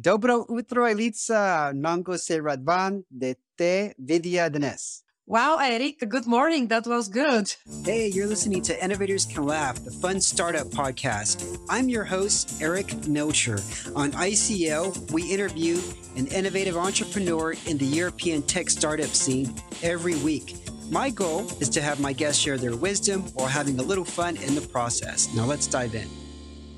Dobro 0.00 0.46
utro 0.48 0.86
Elitsa, 0.86 1.72
nango 1.74 2.18
se 2.18 2.40
radvan 2.40 3.04
de 3.10 3.34
te 3.58 3.92
vidya 3.98 4.48
dnes. 4.48 5.02
Wow, 5.26 5.58
Eric, 5.60 6.08
good 6.08 6.26
morning. 6.26 6.66
That 6.68 6.86
was 6.86 7.08
good. 7.08 7.54
Hey, 7.84 8.08
you're 8.08 8.26
listening 8.26 8.62
to 8.62 8.84
Innovators 8.84 9.26
Can 9.26 9.44
Laugh, 9.44 9.84
the 9.84 9.90
fun 9.90 10.20
startup 10.20 10.68
podcast. 10.68 11.58
I'm 11.68 11.90
your 11.90 12.04
host, 12.04 12.62
Eric 12.62 13.06
Melcher. 13.06 13.58
On 13.94 14.10
ICL, 14.12 15.12
we 15.12 15.30
interview 15.30 15.78
an 16.16 16.26
innovative 16.28 16.76
entrepreneur 16.76 17.54
in 17.66 17.76
the 17.76 17.84
European 17.84 18.42
tech 18.42 18.70
startup 18.70 19.10
scene 19.10 19.54
every 19.82 20.16
week. 20.16 20.56
My 20.90 21.10
goal 21.10 21.46
is 21.60 21.68
to 21.70 21.82
have 21.82 22.00
my 22.00 22.14
guests 22.14 22.40
share 22.40 22.56
their 22.56 22.76
wisdom 22.76 23.22
while 23.34 23.46
having 23.46 23.78
a 23.78 23.82
little 23.82 24.06
fun 24.06 24.36
in 24.38 24.54
the 24.54 24.66
process. 24.72 25.28
Now, 25.34 25.44
let's 25.44 25.66
dive 25.66 25.94
in. 25.94 26.08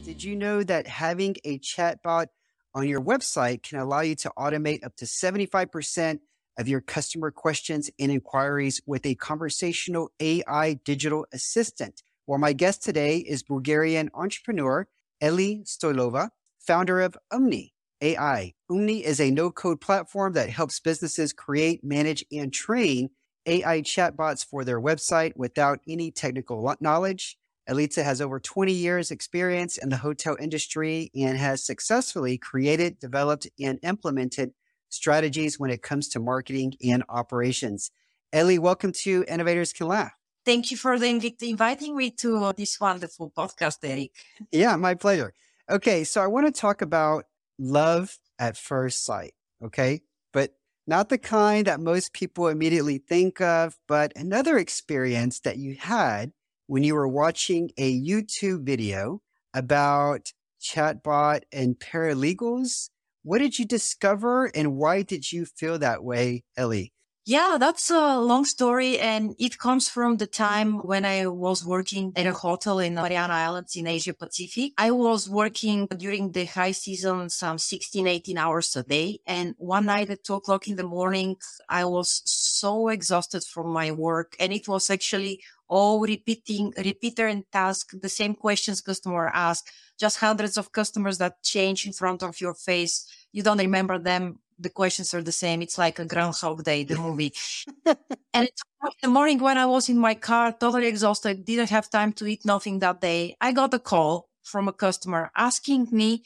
Did 0.05 0.23
you 0.23 0.35
know 0.35 0.65
that 0.65 0.87
having 0.87 1.37
a 1.45 1.59
chatbot 1.61 2.27
on 2.75 2.89
your 2.89 3.01
website 3.01 3.63
can 3.63 3.79
allow 3.79 4.01
you 4.01 4.15
to 4.17 4.33
automate 4.37 4.85
up 4.85 4.97
to 4.97 5.05
75% 5.05 6.19
of 6.59 6.69
your 6.69 6.81
customer 6.81 7.31
questions 7.31 7.91
and 7.99 8.11
inquiries 8.11 8.81
with 8.87 9.07
a 9.07 9.15
conversational 9.15 10.11
AI 10.21 10.75
digital 10.85 11.27
assistant. 11.33 12.03
Well, 12.27 12.39
my 12.39 12.53
guest 12.53 12.83
today 12.83 13.19
is 13.19 13.43
Bulgarian 13.43 14.11
entrepreneur 14.15 14.89
Eli 15.23 15.63
Stoilova, 15.65 16.31
founder 16.59 17.01
of 17.01 17.17
Umni 17.33 17.71
AI. 18.01 18.55
Umni 18.71 19.03
is 19.03 19.21
a 19.21 19.31
no 19.31 19.51
code 19.51 19.81
platform 19.81 20.33
that 20.35 20.51
helps 20.51 20.81
businesses 20.81 21.33
create, 21.33 21.85
manage, 21.85 22.25
and 22.33 22.53
train 22.53 23.11
AI 23.47 23.83
chatbots 23.83 24.45
for 24.45 24.65
their 24.65 24.81
website 24.81 25.33
without 25.37 25.81
any 25.89 26.11
technical 26.11 26.75
knowledge. 26.81 27.37
Elitsa 27.69 28.05
has 28.05 28.21
over 28.21 28.39
20 28.39 28.73
years 28.73 29.11
experience 29.11 29.79
in 29.79 29.89
the 29.89 29.97
hotel 29.97 30.37
industry 30.39 31.11
and 31.15 31.39
has 31.39 31.65
successfully 31.65 32.37
created, 32.37 32.99
developed, 32.99 33.49
and 33.59 33.79
implemented 33.83 34.53
strategies 34.91 35.59
when 35.59 35.71
it 35.71 35.83
comes 35.83 36.09
to 36.09 36.21
marketing 36.21 36.75
and 36.85 37.03
operations. 37.09 37.91
Ellie, 38.35 38.59
welcome 38.59 38.93
to 38.93 39.25
Innovators 39.29 39.73
Can 39.73 39.89
Laugh. 39.89 40.13
Thank 40.45 40.71
you 40.71 40.77
for 40.77 40.99
the 40.99 41.07
inv- 41.07 41.43
inviting 41.43 41.97
me 41.97 42.11
to 42.11 42.53
this 42.55 42.79
wonderful 42.79 43.33
podcast, 43.35 43.79
Eric. 43.83 44.11
Yeah, 44.53 44.77
my 44.77 44.95
pleasure. 44.95 45.33
Okay, 45.71 46.05
so 46.05 46.21
I 46.21 46.27
want 46.27 46.47
to 46.47 46.61
talk 46.61 46.83
about 46.83 47.25
love 47.59 48.19
at 48.39 48.59
first 48.59 49.05
sight. 49.05 49.33
Okay, 49.65 50.03
but 50.35 50.51
not 50.87 51.09
the 51.09 51.17
kind 51.17 51.67
that 51.67 51.81
most 51.81 52.13
people 52.13 52.49
immediately 52.49 52.99
think 52.99 53.41
of, 53.41 53.79
but 53.89 54.13
another 54.17 54.59
experience 54.59 55.41
that 55.41 55.57
you 55.57 55.77
had 55.77 56.33
when 56.67 56.83
you 56.85 56.95
were 56.95 57.09
watching 57.09 57.71
a 57.77 58.01
YouTube 58.01 58.65
video 58.65 59.21
about 59.53 60.33
chatbot 60.61 61.43
and 61.53 61.79
paralegals. 61.79 62.91
What 63.23 63.39
did 63.39 63.59
you 63.59 63.65
discover 63.65 64.47
and 64.55 64.77
why 64.77 65.03
did 65.03 65.33
you 65.33 65.47
feel 65.47 65.79
that 65.79 66.05
way, 66.05 66.45
Ellie? 66.57 66.93
Yeah, 67.27 67.57
that's 67.59 67.91
a 67.91 68.19
long 68.19 68.45
story. 68.45 68.99
And 68.99 69.35
it 69.39 69.57
comes 69.57 69.89
from 69.89 70.19
the 70.19 70.27
time 70.27 70.75
when 70.81 71.07
I 71.07 71.27
was 71.27 71.65
working 71.65 72.13
at 72.17 72.27
a 72.27 72.35
hotel 72.35 72.81
in 72.81 72.97
Mariana 72.97 73.33
Islands 73.33 73.77
in 73.77 73.87
Asia 73.87 74.13
Pacific. 74.13 74.73
I 74.77 74.91
was 74.91 75.27
working 75.27 75.87
during 75.87 76.33
the 76.33 76.45
high 76.45 76.73
season, 76.73 77.31
some 77.31 77.57
16, 77.57 78.07
18 78.07 78.37
hours 78.37 78.77
a 78.77 78.83
day. 78.83 79.21
And 79.27 79.55
one 79.57 79.87
night 79.87 80.11
at 80.11 80.23
two 80.23 80.35
o'clock 80.35 80.69
in 80.69 80.77
the 80.77 80.85
morning, 80.85 81.37
I 81.67 81.87
was 81.87 82.21
so 82.27 82.89
exhausted 82.89 83.43
from 83.45 83.71
my 83.71 83.91
work. 83.91 84.37
And 84.39 84.53
it 84.53 84.69
was 84.69 84.91
actually 84.91 85.41
all 85.69 86.01
repeating, 86.01 86.73
repeater 86.77 87.27
and 87.27 87.45
task, 87.51 87.93
the 88.01 88.09
same 88.09 88.35
questions 88.35 88.81
customer 88.81 89.31
ask, 89.35 89.67
just 89.99 90.19
hundreds 90.19 90.57
of 90.57 90.73
customers 90.73 91.19
that 91.19 91.43
change 91.43 91.87
in 91.87 91.93
front 91.93 92.23
of 92.23 92.41
your 92.41 92.55
face. 92.55 93.07
You 93.33 93.43
don't 93.43 93.59
remember 93.59 93.99
them 93.99 94.39
the 94.59 94.71
questions 94.71 95.13
are 95.15 95.23
the 95.23 95.33
same. 95.33 95.63
It's 95.63 95.79
like 95.79 95.99
a 95.99 96.05
Groundhog 96.05 96.65
Day, 96.65 96.85
the 96.85 96.97
movie. 96.97 97.33
and 98.35 98.49
in 98.49 98.91
the 99.03 99.09
morning 99.09 99.39
when 99.39 99.59
I 99.59 99.67
was 99.67 99.89
in 99.89 99.99
my 99.99 100.15
car, 100.15 100.53
totally 100.53 100.87
exhausted, 100.87 101.45
didn't 101.45 101.71
have 101.71 101.91
time 101.91 102.13
to 102.15 102.27
eat 102.27 102.45
nothing 102.45 102.79
that 102.81 103.01
day. 103.01 103.37
I 103.41 103.53
got 103.53 103.75
a 103.75 103.79
call 103.79 104.29
from 104.43 104.69
a 104.69 104.73
customer 104.73 105.31
asking 105.37 105.89
me 105.91 106.25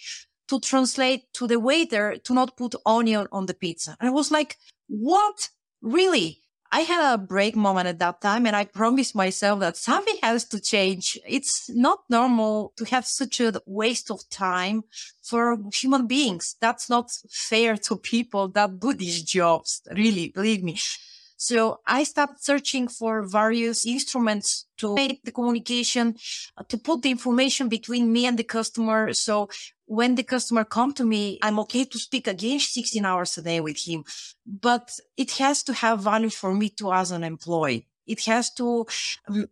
to 0.48 0.60
translate 0.60 1.32
to 1.34 1.46
the 1.46 1.60
waiter 1.60 2.16
to 2.24 2.34
not 2.34 2.56
put 2.56 2.74
onion 2.86 3.26
on 3.32 3.46
the 3.46 3.54
pizza. 3.54 3.96
And 4.00 4.08
I 4.08 4.12
was 4.12 4.30
like, 4.30 4.56
what? 4.88 5.50
Really? 5.82 6.40
I 6.70 6.80
had 6.80 7.14
a 7.14 7.18
break 7.18 7.56
moment 7.56 7.88
at 7.88 7.98
that 8.00 8.20
time 8.20 8.46
and 8.46 8.54
I 8.54 8.64
promised 8.64 9.14
myself 9.14 9.60
that 9.60 9.76
something 9.76 10.16
has 10.22 10.44
to 10.46 10.60
change. 10.60 11.18
It's 11.26 11.70
not 11.70 12.00
normal 12.10 12.72
to 12.76 12.84
have 12.86 13.06
such 13.06 13.40
a 13.40 13.60
waste 13.66 14.10
of 14.10 14.28
time 14.28 14.84
for 15.22 15.58
human 15.72 16.06
beings. 16.06 16.56
That's 16.60 16.90
not 16.90 17.10
fair 17.30 17.76
to 17.78 17.96
people 17.96 18.48
that 18.48 18.80
do 18.80 18.92
these 18.92 19.22
jobs. 19.22 19.80
Really, 19.90 20.28
believe 20.28 20.62
me. 20.62 20.78
So 21.40 21.78
I 21.86 22.02
started 22.02 22.42
searching 22.42 22.88
for 22.88 23.22
various 23.22 23.86
instruments 23.86 24.66
to 24.78 24.96
make 24.96 25.22
the 25.22 25.30
communication, 25.30 26.16
uh, 26.56 26.64
to 26.64 26.76
put 26.76 27.02
the 27.02 27.12
information 27.12 27.68
between 27.68 28.12
me 28.12 28.26
and 28.26 28.36
the 28.36 28.42
customer. 28.42 29.12
So 29.12 29.48
when 29.88 30.14
the 30.16 30.22
customer 30.22 30.64
come 30.64 30.92
to 30.92 31.04
me, 31.04 31.38
I'm 31.42 31.58
okay 31.60 31.84
to 31.84 31.98
speak 31.98 32.26
again 32.28 32.60
16 32.60 33.04
hours 33.04 33.38
a 33.38 33.42
day 33.42 33.60
with 33.60 33.78
him, 33.88 34.04
but 34.46 34.90
it 35.16 35.32
has 35.32 35.62
to 35.64 35.72
have 35.72 36.00
value 36.00 36.28
for 36.28 36.54
me 36.54 36.68
too 36.68 36.92
as 36.92 37.10
an 37.10 37.24
employee. 37.24 37.86
It 38.06 38.24
has 38.26 38.52
to 38.54 38.86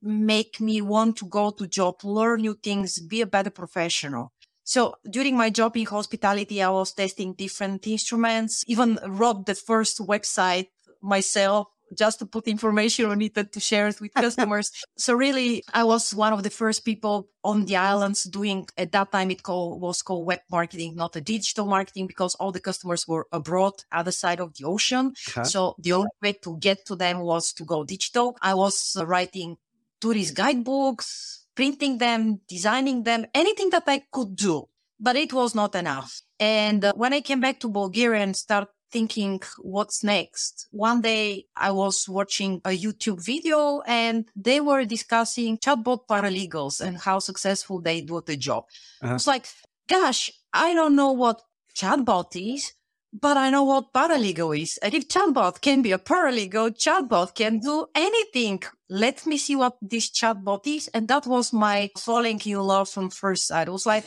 make 0.03 0.61
me 0.61 0.83
want 0.83 1.17
to 1.19 1.27
go 1.27 1.51
to 1.51 1.67
job, 1.67 2.05
learn 2.05 2.43
new 2.43 2.55
things, 2.55 2.99
be 3.01 3.23
a 3.23 3.27
better 3.27 3.51
professional. 3.51 4.33
So 4.63 4.97
during 5.09 5.37
my 5.37 5.49
job 5.49 5.77
in 5.77 5.87
hospitality, 5.87 6.63
I 6.63 6.71
was 6.71 6.93
testing 6.93 7.33
different 7.33 7.87
instruments, 7.87 8.63
even 8.67 8.99
wrote 9.07 9.47
the 9.47 9.55
first 9.55 10.01
website 10.01 10.69
myself 11.01 11.69
just 11.97 12.19
to 12.19 12.27
put 12.27 12.49
information 12.49 13.07
on 13.07 13.21
it 13.23 13.37
and 13.37 13.53
to 13.53 13.61
share 13.61 13.89
it 13.89 14.01
with 14.01 14.15
customers. 14.25 14.71
so 14.97 15.15
really, 15.15 15.63
I 15.73 15.85
was 15.85 16.15
one 16.15 16.33
of 16.33 16.43
the 16.43 16.51
first 16.51 16.85
people 16.85 17.29
on 17.45 17.65
the 17.65 17.77
islands 17.77 18.25
doing 18.25 18.67
at 18.77 18.93
that 18.93 19.13
time 19.13 19.31
it 19.31 19.43
called, 19.43 19.81
was 19.81 20.03
called 20.03 20.27
web 20.27 20.41
marketing, 20.51 20.97
not 20.97 21.17
a 21.17 21.21
digital 21.21 21.67
marketing 21.67 22.07
because 22.07 22.35
all 22.37 22.53
the 22.53 22.61
customers 22.61 23.07
were 23.07 23.27
abroad, 23.33 23.75
other 23.93 24.13
side 24.13 24.41
of 24.41 24.55
the 24.57 24.65
ocean. 24.65 25.13
Uh-huh. 25.29 25.45
So 25.45 25.77
the 25.79 25.93
only 25.93 26.11
way 26.23 26.33
to 26.45 26.57
get 26.59 26.85
to 26.87 26.97
them 26.97 27.21
was 27.21 27.53
to 27.55 27.65
go 27.65 27.85
digital. 27.85 28.37
I 28.43 28.55
was 28.55 28.97
uh, 28.99 29.07
writing 29.07 29.57
tourist 30.01 30.35
guidebooks, 30.35 31.47
printing 31.55 31.99
them, 31.99 32.41
designing 32.49 33.03
them, 33.03 33.27
anything 33.35 33.71
that 33.71 33.85
I 33.87 34.03
could 34.13 34.37
do. 34.37 34.69
But 34.99 35.17
it 35.17 35.33
was 35.33 35.55
not 35.55 35.75
enough. 35.75 36.23
And 36.41 36.85
uh, 36.85 36.93
when 36.95 37.13
I 37.13 37.21
came 37.21 37.41
back 37.41 37.61
to 37.61 37.69
Bulgaria 37.69 38.23
and 38.23 38.35
start 38.35 38.69
thinking 38.91 39.41
what's 39.59 40.05
next. 40.05 40.69
One 40.71 41.01
day 41.01 41.47
I 41.57 41.71
was 41.71 42.09
watching 42.09 42.61
a 42.65 42.71
YouTube 42.71 43.25
video 43.25 43.83
and 43.87 44.27
they 44.37 44.61
were 44.61 44.85
discussing 44.85 45.59
chatbot 45.59 46.07
paralegals 46.09 46.81
and 46.81 46.97
how 46.99 47.19
successful 47.19 47.81
they 47.81 48.01
do 48.01 48.23
the 48.25 48.37
job. 48.37 48.65
Uh-huh. 49.03 49.15
It's 49.15 49.27
like, 49.27 49.47
gosh, 49.89 50.31
I 50.53 50.75
don't 50.75 50.97
know 50.97 51.13
what 51.13 51.43
chatbot 51.75 52.35
is, 52.35 52.73
but 53.13 53.37
I 53.37 53.51
know 53.51 53.65
what 53.65 53.93
paralegal 53.93 54.61
is. 54.61 54.79
And 54.83 54.95
if 54.95 55.09
chatbot 55.09 55.61
can 55.61 55.83
be 55.83 55.93
a 55.93 55.99
paralegal, 55.99 56.77
chatbot 56.77 57.35
can 57.35 57.61
do 57.61 57.87
anything. 57.95 58.63
Let 58.89 59.27
me 59.27 59.37
see 59.37 59.57
what 59.57 59.77
this 59.83 60.11
chatbot 60.11 60.67
is. 60.67 60.89
And 60.89 61.09
that 61.09 61.27
was 61.27 61.53
my 61.53 61.91
falling 61.99 62.41
in 62.45 62.59
love 62.59 62.89
from 62.89 63.11
first 63.11 63.47
sight. 63.49 63.69
It 63.69 63.73
was 63.73 63.87
like, 63.87 64.05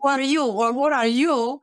what 0.00 0.20
are 0.20 0.22
you 0.22 0.46
or 0.46 0.72
what 0.72 0.92
are 0.92 1.06
you? 1.06 1.62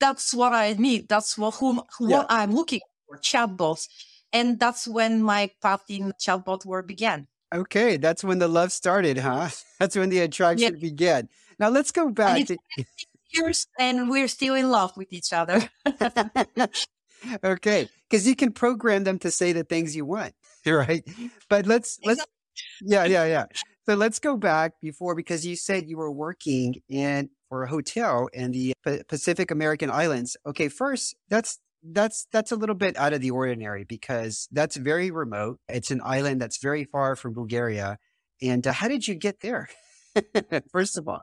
That's 0.00 0.34
what 0.34 0.52
I 0.52 0.74
need. 0.74 1.08
That's 1.08 1.36
what 1.36 1.54
whom 1.56 1.82
what 1.98 2.10
yeah. 2.10 2.24
I'm 2.28 2.52
looking 2.52 2.80
for, 3.06 3.18
chatbots. 3.18 3.88
And 4.32 4.60
that's 4.60 4.86
when 4.86 5.22
my 5.22 5.50
path 5.62 5.84
in 5.88 6.12
chatbot 6.20 6.64
world 6.64 6.86
began. 6.86 7.26
Okay, 7.54 7.96
that's 7.96 8.22
when 8.22 8.38
the 8.38 8.48
love 8.48 8.72
started, 8.72 9.16
huh? 9.16 9.48
That's 9.78 9.96
when 9.96 10.10
the 10.10 10.18
attraction 10.18 10.74
yeah. 10.74 10.80
began. 10.80 11.30
Now 11.58 11.70
let's 11.70 11.90
go 11.90 12.10
back 12.10 12.46
to 12.48 12.58
years, 13.30 13.66
and 13.78 14.10
we're 14.10 14.28
still 14.28 14.54
in 14.54 14.70
love 14.70 14.94
with 14.98 15.12
each 15.12 15.32
other. 15.32 15.66
okay, 17.44 17.88
because 18.08 18.28
you 18.28 18.36
can 18.36 18.52
program 18.52 19.04
them 19.04 19.18
to 19.20 19.30
say 19.30 19.52
the 19.52 19.64
things 19.64 19.96
you 19.96 20.04
want, 20.04 20.34
right? 20.66 21.02
But 21.48 21.66
let's 21.66 21.98
let's 22.04 22.22
yeah 22.82 23.04
yeah 23.04 23.24
yeah. 23.24 23.46
So 23.86 23.94
let's 23.94 24.18
go 24.18 24.36
back 24.36 24.74
before 24.82 25.14
because 25.14 25.46
you 25.46 25.56
said 25.56 25.88
you 25.88 25.96
were 25.96 26.12
working 26.12 26.82
in 26.90 27.30
for 27.48 27.62
a 27.62 27.68
hotel 27.68 28.28
in 28.32 28.52
the 28.52 28.74
Pacific 29.08 29.50
American 29.50 29.90
islands. 29.90 30.36
Okay, 30.46 30.68
first, 30.68 31.16
that's 31.28 31.58
that's 31.82 32.26
that's 32.32 32.52
a 32.52 32.56
little 32.56 32.74
bit 32.74 32.96
out 32.96 33.12
of 33.12 33.20
the 33.20 33.30
ordinary 33.30 33.84
because 33.84 34.48
that's 34.50 34.76
very 34.76 35.10
remote. 35.10 35.58
It's 35.68 35.90
an 35.90 36.00
island 36.04 36.40
that's 36.40 36.58
very 36.58 36.84
far 36.84 37.16
from 37.16 37.34
Bulgaria. 37.34 37.98
And 38.42 38.66
uh, 38.66 38.72
how 38.72 38.88
did 38.88 39.06
you 39.08 39.14
get 39.14 39.40
there? 39.40 39.68
first 40.72 40.98
of 40.98 41.08
all, 41.08 41.22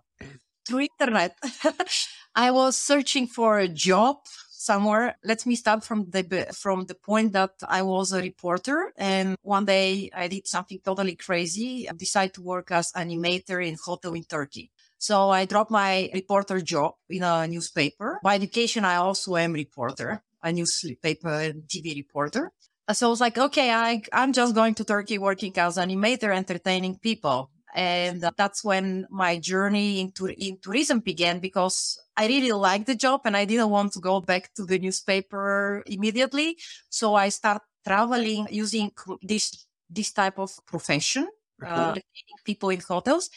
through 0.67 0.87
internet. 0.99 1.37
I 2.35 2.51
was 2.51 2.75
searching 2.77 3.27
for 3.27 3.59
a 3.59 3.67
job 3.67 4.17
somewhere. 4.49 5.17
Let 5.23 5.45
me 5.45 5.55
start 5.55 5.83
from 5.83 6.09
the 6.09 6.47
from 6.53 6.85
the 6.85 6.95
point 6.95 7.33
that 7.33 7.53
I 7.67 7.81
was 7.83 8.11
a 8.11 8.21
reporter, 8.21 8.91
and 8.97 9.37
one 9.41 9.65
day 9.65 10.09
I 10.13 10.27
did 10.27 10.47
something 10.47 10.79
totally 10.83 11.15
crazy. 11.15 11.87
I 11.89 11.93
decided 11.93 12.33
to 12.35 12.41
work 12.41 12.71
as 12.71 12.91
animator 12.93 13.65
in 13.65 13.77
hotel 13.81 14.13
in 14.13 14.23
Turkey. 14.23 14.71
So 14.97 15.29
I 15.29 15.45
dropped 15.45 15.71
my 15.71 16.09
reporter 16.13 16.61
job 16.61 16.93
in 17.09 17.23
a 17.23 17.47
newspaper. 17.47 18.19
By 18.23 18.35
education, 18.35 18.85
I 18.85 18.95
also 18.95 19.35
am 19.35 19.53
reporter, 19.53 20.23
a 20.41 20.51
newspaper 20.51 21.29
and 21.29 21.63
TV 21.63 21.95
reporter. 21.95 22.51
So 22.91 23.07
I 23.07 23.09
was 23.09 23.21
like, 23.21 23.37
okay, 23.37 23.71
I, 23.71 24.01
I'm 24.13 24.31
just 24.31 24.53
going 24.53 24.75
to 24.75 24.83
Turkey 24.83 25.17
working 25.17 25.57
as 25.57 25.77
animator, 25.77 26.35
entertaining 26.35 26.99
people. 26.99 27.49
And 27.73 28.23
that's 28.37 28.63
when 28.63 29.05
my 29.09 29.37
journey 29.37 29.99
into 29.99 30.27
in 30.27 30.59
tourism 30.61 30.99
began 30.99 31.39
because 31.39 31.99
I 32.15 32.27
really 32.27 32.53
liked 32.53 32.85
the 32.85 32.95
job 32.95 33.21
and 33.25 33.35
I 33.35 33.43
didn't 33.43 33.69
want 33.69 33.91
to 33.93 33.99
go 33.99 34.21
back 34.21 34.53
to 34.55 34.65
the 34.65 34.79
newspaper 34.79 35.83
immediately. 35.85 36.57
So 36.89 37.15
I 37.15 37.29
started 37.29 37.65
traveling 37.85 38.47
using 38.49 38.91
this 39.21 39.67
this 39.89 40.13
type 40.13 40.39
of 40.39 40.51
profession, 40.65 41.27
uh, 41.65 41.95
people 42.45 42.69
in 42.69 42.79
hotels. 42.79 43.29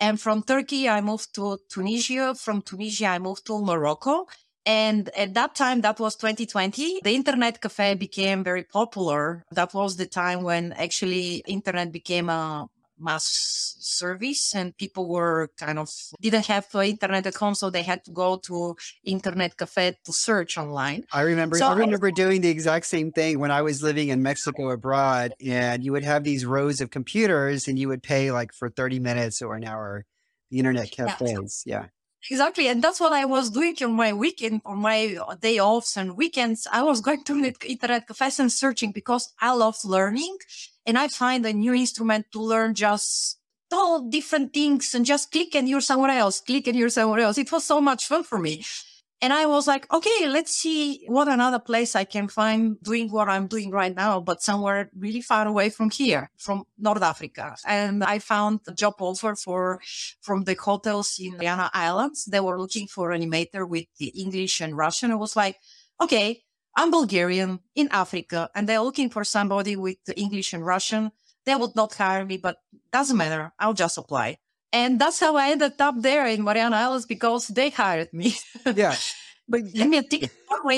And 0.00 0.20
from 0.20 0.42
Turkey, 0.42 0.88
I 0.88 1.00
moved 1.00 1.34
to 1.36 1.58
Tunisia. 1.68 2.34
From 2.34 2.62
Tunisia, 2.62 3.06
I 3.06 3.18
moved 3.18 3.46
to 3.46 3.60
Morocco. 3.60 4.26
And 4.64 5.08
at 5.16 5.34
that 5.34 5.54
time, 5.54 5.80
that 5.80 5.98
was 5.98 6.14
2020, 6.16 7.00
the 7.02 7.10
internet 7.10 7.60
cafe 7.60 7.94
became 7.94 8.44
very 8.44 8.62
popular. 8.62 9.42
That 9.50 9.74
was 9.74 9.96
the 9.96 10.06
time 10.06 10.44
when 10.44 10.72
actually 10.74 11.42
internet 11.48 11.90
became 11.90 12.28
a 12.28 12.68
mass 13.02 13.76
service 13.80 14.54
and 14.54 14.76
people 14.76 15.08
were 15.08 15.50
kind 15.58 15.78
of 15.78 15.90
didn't 16.20 16.46
have 16.46 16.66
internet 16.74 17.26
at 17.26 17.34
home 17.34 17.54
so 17.54 17.68
they 17.70 17.82
had 17.82 18.04
to 18.04 18.10
go 18.10 18.36
to 18.36 18.74
internet 19.04 19.56
cafe 19.56 19.96
to 20.04 20.12
search 20.12 20.56
online 20.56 21.04
i 21.12 21.22
remember 21.22 21.56
so 21.56 21.66
i 21.66 21.74
remember 21.74 22.08
I, 22.08 22.10
doing 22.10 22.40
the 22.40 22.48
exact 22.48 22.86
same 22.86 23.12
thing 23.12 23.38
when 23.38 23.50
i 23.50 23.62
was 23.62 23.82
living 23.82 24.08
in 24.08 24.22
mexico 24.22 24.70
abroad 24.70 25.34
and 25.44 25.84
you 25.84 25.92
would 25.92 26.04
have 26.04 26.24
these 26.24 26.46
rows 26.46 26.80
of 26.80 26.90
computers 26.90 27.68
and 27.68 27.78
you 27.78 27.88
would 27.88 28.02
pay 28.02 28.30
like 28.30 28.52
for 28.52 28.68
30 28.68 29.00
minutes 29.00 29.42
or 29.42 29.54
an 29.54 29.64
hour 29.64 30.04
the 30.50 30.58
internet 30.58 30.90
cafes 30.90 31.64
yeah. 31.66 31.82
yeah. 31.82 31.86
Exactly. 32.30 32.68
And 32.68 32.82
that's 32.82 33.00
what 33.00 33.12
I 33.12 33.24
was 33.24 33.50
doing 33.50 33.76
on 33.82 33.92
my 33.94 34.12
weekend, 34.12 34.62
on 34.64 34.78
my 34.78 35.18
day 35.40 35.58
offs 35.58 35.96
and 35.96 36.16
weekends. 36.16 36.66
I 36.70 36.82
was 36.82 37.00
going 37.00 37.24
to 37.24 37.52
internet 37.66 38.06
cafes 38.06 38.38
and 38.38 38.52
searching 38.52 38.92
because 38.92 39.32
I 39.40 39.52
love 39.54 39.76
learning 39.84 40.36
and 40.86 40.96
I 40.98 41.08
find 41.08 41.44
a 41.44 41.52
new 41.52 41.74
instrument 41.74 42.26
to 42.32 42.40
learn 42.40 42.74
just 42.74 43.38
all 43.72 44.02
different 44.08 44.52
things 44.52 44.94
and 44.94 45.04
just 45.04 45.32
click 45.32 45.54
and 45.56 45.68
you're 45.68 45.80
somewhere 45.80 46.10
else, 46.10 46.40
click 46.40 46.68
and 46.68 46.76
you're 46.76 46.90
somewhere 46.90 47.20
else. 47.20 47.38
It 47.38 47.50
was 47.50 47.64
so 47.64 47.80
much 47.80 48.06
fun 48.06 48.22
for 48.22 48.38
me. 48.38 48.62
And 49.22 49.32
I 49.32 49.46
was 49.46 49.68
like, 49.68 49.86
okay, 49.94 50.26
let's 50.26 50.52
see 50.52 51.04
what 51.06 51.28
another 51.28 51.60
place 51.60 51.94
I 51.94 52.02
can 52.02 52.26
find 52.26 52.76
doing 52.82 53.08
what 53.08 53.28
I'm 53.28 53.46
doing 53.46 53.70
right 53.70 53.94
now, 53.94 54.18
but 54.18 54.42
somewhere 54.42 54.90
really 54.98 55.20
far 55.20 55.46
away 55.46 55.70
from 55.70 55.90
here, 55.90 56.28
from 56.36 56.64
North 56.76 57.02
Africa. 57.02 57.54
And 57.64 58.02
I 58.02 58.18
found 58.18 58.62
a 58.66 58.72
job 58.72 58.94
offer 58.98 59.36
for, 59.36 59.80
from 60.22 60.42
the 60.42 60.56
hotels 60.56 61.20
in 61.20 61.36
Mariana 61.36 61.70
Islands. 61.72 62.24
They 62.24 62.40
were 62.40 62.58
looking 62.58 62.88
for 62.88 63.10
animator 63.10 63.66
with 63.66 63.86
the 63.98 64.08
English 64.08 64.60
and 64.60 64.76
Russian. 64.76 65.12
I 65.12 65.14
was 65.14 65.36
like, 65.36 65.56
okay, 66.00 66.42
I'm 66.76 66.90
Bulgarian 66.90 67.60
in 67.76 67.88
Africa 67.92 68.50
and 68.56 68.68
they're 68.68 68.80
looking 68.80 69.08
for 69.08 69.22
somebody 69.22 69.76
with 69.76 69.98
the 70.04 70.18
English 70.18 70.52
and 70.52 70.66
Russian. 70.66 71.12
They 71.46 71.54
would 71.54 71.76
not 71.76 71.94
hire 71.94 72.24
me, 72.24 72.38
but 72.38 72.56
doesn't 72.92 73.16
matter. 73.16 73.52
I'll 73.56 73.72
just 73.74 73.98
apply. 73.98 74.38
And 74.72 74.98
that's 74.98 75.20
how 75.20 75.36
I 75.36 75.50
ended 75.50 75.80
up 75.80 75.94
there 75.98 76.26
in 76.26 76.42
Mariana 76.42 76.76
Islands 76.76 77.06
because 77.06 77.48
they 77.48 77.70
hired 77.70 78.12
me. 78.12 78.34
Yeah. 78.74 78.96
but 79.48 79.70
give 79.72 79.88
me 79.88 79.98
a 79.98 80.02
ticket, 80.02 80.30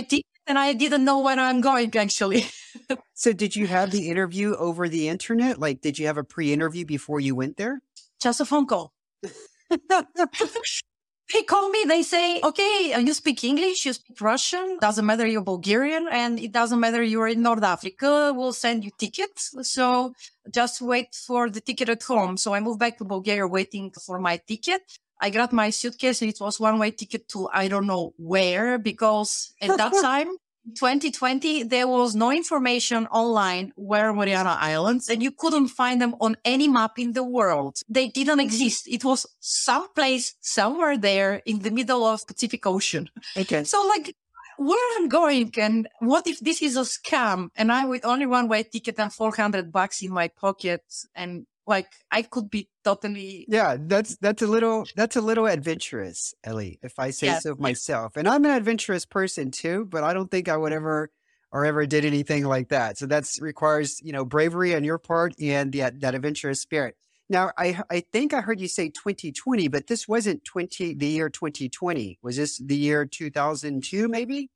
ticket, 0.08 0.26
and 0.46 0.58
I 0.58 0.73
didn't 0.73 1.05
know 1.05 1.20
where 1.20 1.38
I'm 1.38 1.61
going 1.61 1.96
actually. 1.96 2.46
so 3.14 3.32
did 3.32 3.55
you 3.55 3.67
have 3.67 3.91
the 3.91 4.11
interview 4.11 4.55
over 4.56 4.88
the 4.88 5.08
internet? 5.08 5.61
Like, 5.61 5.81
did 5.81 5.99
you 5.99 6.06
have 6.06 6.19
a 6.19 6.25
pre-interview 6.25 6.85
before 6.85 7.20
you 7.20 7.35
went 7.35 7.56
there? 7.56 7.82
Just 8.20 8.41
a 8.41 8.44
phone 8.44 8.67
call. 8.67 8.93
they 11.32 11.43
call 11.43 11.71
me, 11.71 11.85
they 11.88 12.03
say, 12.03 12.41
okay, 12.43 12.93
uh, 12.93 12.99
you 12.99 13.15
speak 13.15 13.44
English, 13.44 13.87
you 13.87 13.93
speak 13.93 14.21
Russian, 14.21 14.79
doesn't 14.81 15.06
matter 15.06 15.26
you're 15.26 15.43
Bulgarian, 15.43 16.06
and 16.11 16.38
it 16.38 16.53
doesn't 16.53 16.79
matter 16.79 17.03
you're 17.03 17.29
in 17.29 17.43
North 17.43 17.62
Africa, 17.62 18.32
we'll 18.37 18.53
send 18.53 18.85
you 18.85 18.91
tickets. 18.99 19.55
So 19.62 20.15
just 20.53 20.82
wait 20.82 21.15
for 21.15 21.49
the 21.49 21.61
ticket 21.61 21.88
at 21.88 22.03
home. 22.03 22.37
So 22.37 22.55
I 22.55 22.61
moved 22.61 22.79
back 22.79 22.99
to 22.99 23.05
Bulgaria 23.05 23.47
waiting 23.47 23.91
for 24.05 24.21
my 24.21 24.37
ticket. 24.47 24.82
I 25.21 25.31
got 25.31 25.53
my 25.53 25.71
suitcase 25.71 26.21
and 26.21 26.31
it 26.31 26.41
was 26.41 26.61
one 26.61 26.79
way 26.79 26.91
ticket 26.91 27.29
to 27.29 27.49
I 27.53 27.69
don't 27.69 27.87
know 27.87 28.12
where 28.19 28.79
because 28.79 29.55
at 29.61 29.77
that 29.79 29.93
time 30.03 30.29
2020, 30.75 31.64
there 31.64 31.87
was 31.87 32.14
no 32.14 32.31
information 32.31 33.06
online 33.08 33.72
where 33.76 34.12
Mariana 34.12 34.56
Islands 34.61 35.08
and 35.08 35.22
you 35.22 35.31
couldn't 35.31 35.69
find 35.69 36.00
them 36.00 36.14
on 36.20 36.37
any 36.44 36.69
map 36.69 36.99
in 36.99 37.12
the 37.12 37.25
world. 37.25 37.81
They 37.88 38.08
didn't 38.08 38.38
mm-hmm. 38.38 38.40
exist. 38.40 38.88
It 38.88 39.05
was 39.05 39.26
someplace, 39.40 40.34
somewhere 40.40 40.96
there 40.96 41.43
in 41.44 41.61
the 41.61 41.70
middle 41.70 42.05
of 42.05 42.26
Pacific 42.26 42.66
Ocean. 42.66 43.11
Okay. 43.37 43.64
So 43.64 43.87
like, 43.87 44.16
where 44.56 44.78
am 44.96 45.02
I'm 45.02 45.08
going 45.08 45.52
and 45.58 45.88
what 45.99 46.26
if 46.26 46.38
this 46.40 46.62
is 46.62 46.76
a 46.76 46.82
scam 46.82 47.49
and 47.56 47.72
I 47.72 47.87
with 47.87 48.05
only 48.05 48.26
one 48.26 48.49
way 48.49 48.62
ticket 48.62 48.99
and 48.99 49.12
400 49.12 49.72
bucks 49.72 50.00
in 50.02 50.12
my 50.12 50.28
pocket 50.28 50.82
and 51.14 51.46
like 51.66 51.88
I 52.11 52.22
could 52.22 52.50
be 52.50 52.69
totally 52.82 53.46
Yeah, 53.49 53.76
that's 53.78 54.16
that's 54.16 54.43
a 54.43 54.46
little 54.46 54.84
that's 54.96 55.16
a 55.16 55.20
little 55.20 55.46
adventurous, 55.46 56.34
Ellie, 56.44 56.78
if 56.82 56.99
I 56.99 57.11
say 57.11 57.38
so 57.40 57.55
myself. 57.58 58.16
And 58.16 58.28
I'm 58.28 58.44
an 58.44 58.50
adventurous 58.50 59.06
person 59.06 59.50
too, 59.50 59.87
but 59.88 60.05
I 60.05 60.14
don't 60.14 60.31
think 60.31 60.49
I 60.49 60.56
would 60.56 60.72
ever 60.72 61.11
or 61.50 61.64
ever 61.64 61.87
did 61.87 62.05
anything 62.05 62.44
like 62.44 62.69
that. 62.69 62.99
So 62.99 63.06
that's 63.06 63.40
requires, 63.40 64.00
you 64.02 64.12
know, 64.12 64.25
bravery 64.25 64.75
on 64.75 64.84
your 64.84 64.99
part 64.99 65.34
and 65.40 65.72
that 65.75 66.00
that 66.00 66.14
adventurous 66.14 66.61
spirit. 66.61 66.96
Now, 67.31 67.52
I 67.56 67.81
I 67.90 68.05
think 68.12 68.34
I 68.34 68.40
heard 68.40 68.60
you 68.60 68.69
say 68.69 68.88
2020, 68.88 69.69
but 69.69 69.87
this 69.87 70.06
wasn't 70.06 70.44
20 70.44 70.94
the 70.94 71.06
year 71.06 71.31
2020. 71.31 72.19
Was 72.22 72.37
this 72.37 72.58
the 72.58 72.76
year 72.76 73.06
2002 73.06 74.08
maybe? 74.08 74.50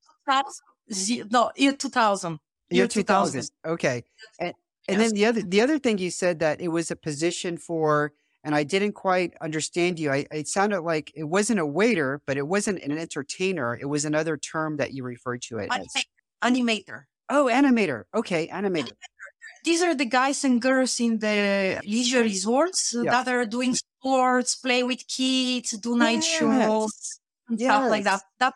no, 1.30 1.50
year 1.56 1.72
2000. 1.72 2.38
Year, 2.70 2.82
year 2.82 2.88
2000. 2.88 3.40
2000. 3.40 3.72
Okay. 3.72 4.04
And 4.38 4.52
and 4.88 5.00
yes. 5.00 5.10
then 5.10 5.14
the 5.14 5.26
other 5.26 5.42
the 5.42 5.60
other 5.60 5.78
thing 5.78 5.98
you 5.98 6.10
said 6.10 6.38
that 6.40 6.60
it 6.60 6.68
was 6.68 6.90
a 6.90 6.96
position 6.96 7.58
for, 7.58 8.12
and 8.42 8.54
I 8.54 8.64
didn't 8.64 8.92
quite 8.92 9.34
understand 9.40 9.98
you. 9.98 10.10
I, 10.10 10.26
it 10.32 10.48
sounded 10.48 10.80
like 10.80 11.12
it 11.14 11.24
wasn't 11.24 11.60
a 11.60 11.66
waiter, 11.66 12.22
but 12.26 12.36
it 12.36 12.46
wasn't 12.48 12.82
an 12.82 12.92
entertainer. 12.96 13.78
It 13.80 13.86
was 13.86 14.04
another 14.04 14.36
term 14.36 14.78
that 14.78 14.92
you 14.94 15.04
referred 15.04 15.42
to 15.42 15.58
it 15.58 15.68
as. 15.70 16.04
Animator. 16.42 17.04
Oh, 17.28 17.46
animator. 17.46 18.04
Okay, 18.14 18.48
animator. 18.48 18.92
These 19.64 19.82
are 19.82 19.94
the 19.94 20.06
guys 20.06 20.44
and 20.44 20.62
girls 20.62 20.98
in 21.00 21.18
the 21.18 21.80
leisure 21.84 22.22
resorts 22.22 22.94
yeah. 22.94 23.10
that 23.10 23.28
are 23.28 23.44
doing 23.44 23.74
sports, 23.74 24.56
play 24.56 24.82
with 24.82 25.06
kids, 25.08 25.72
do 25.72 25.96
night 25.96 26.22
yes. 26.22 26.38
shows, 26.38 27.20
and 27.48 27.60
yes. 27.60 27.68
stuff 27.68 27.90
like 27.90 28.04
that. 28.04 28.22
That 28.38 28.54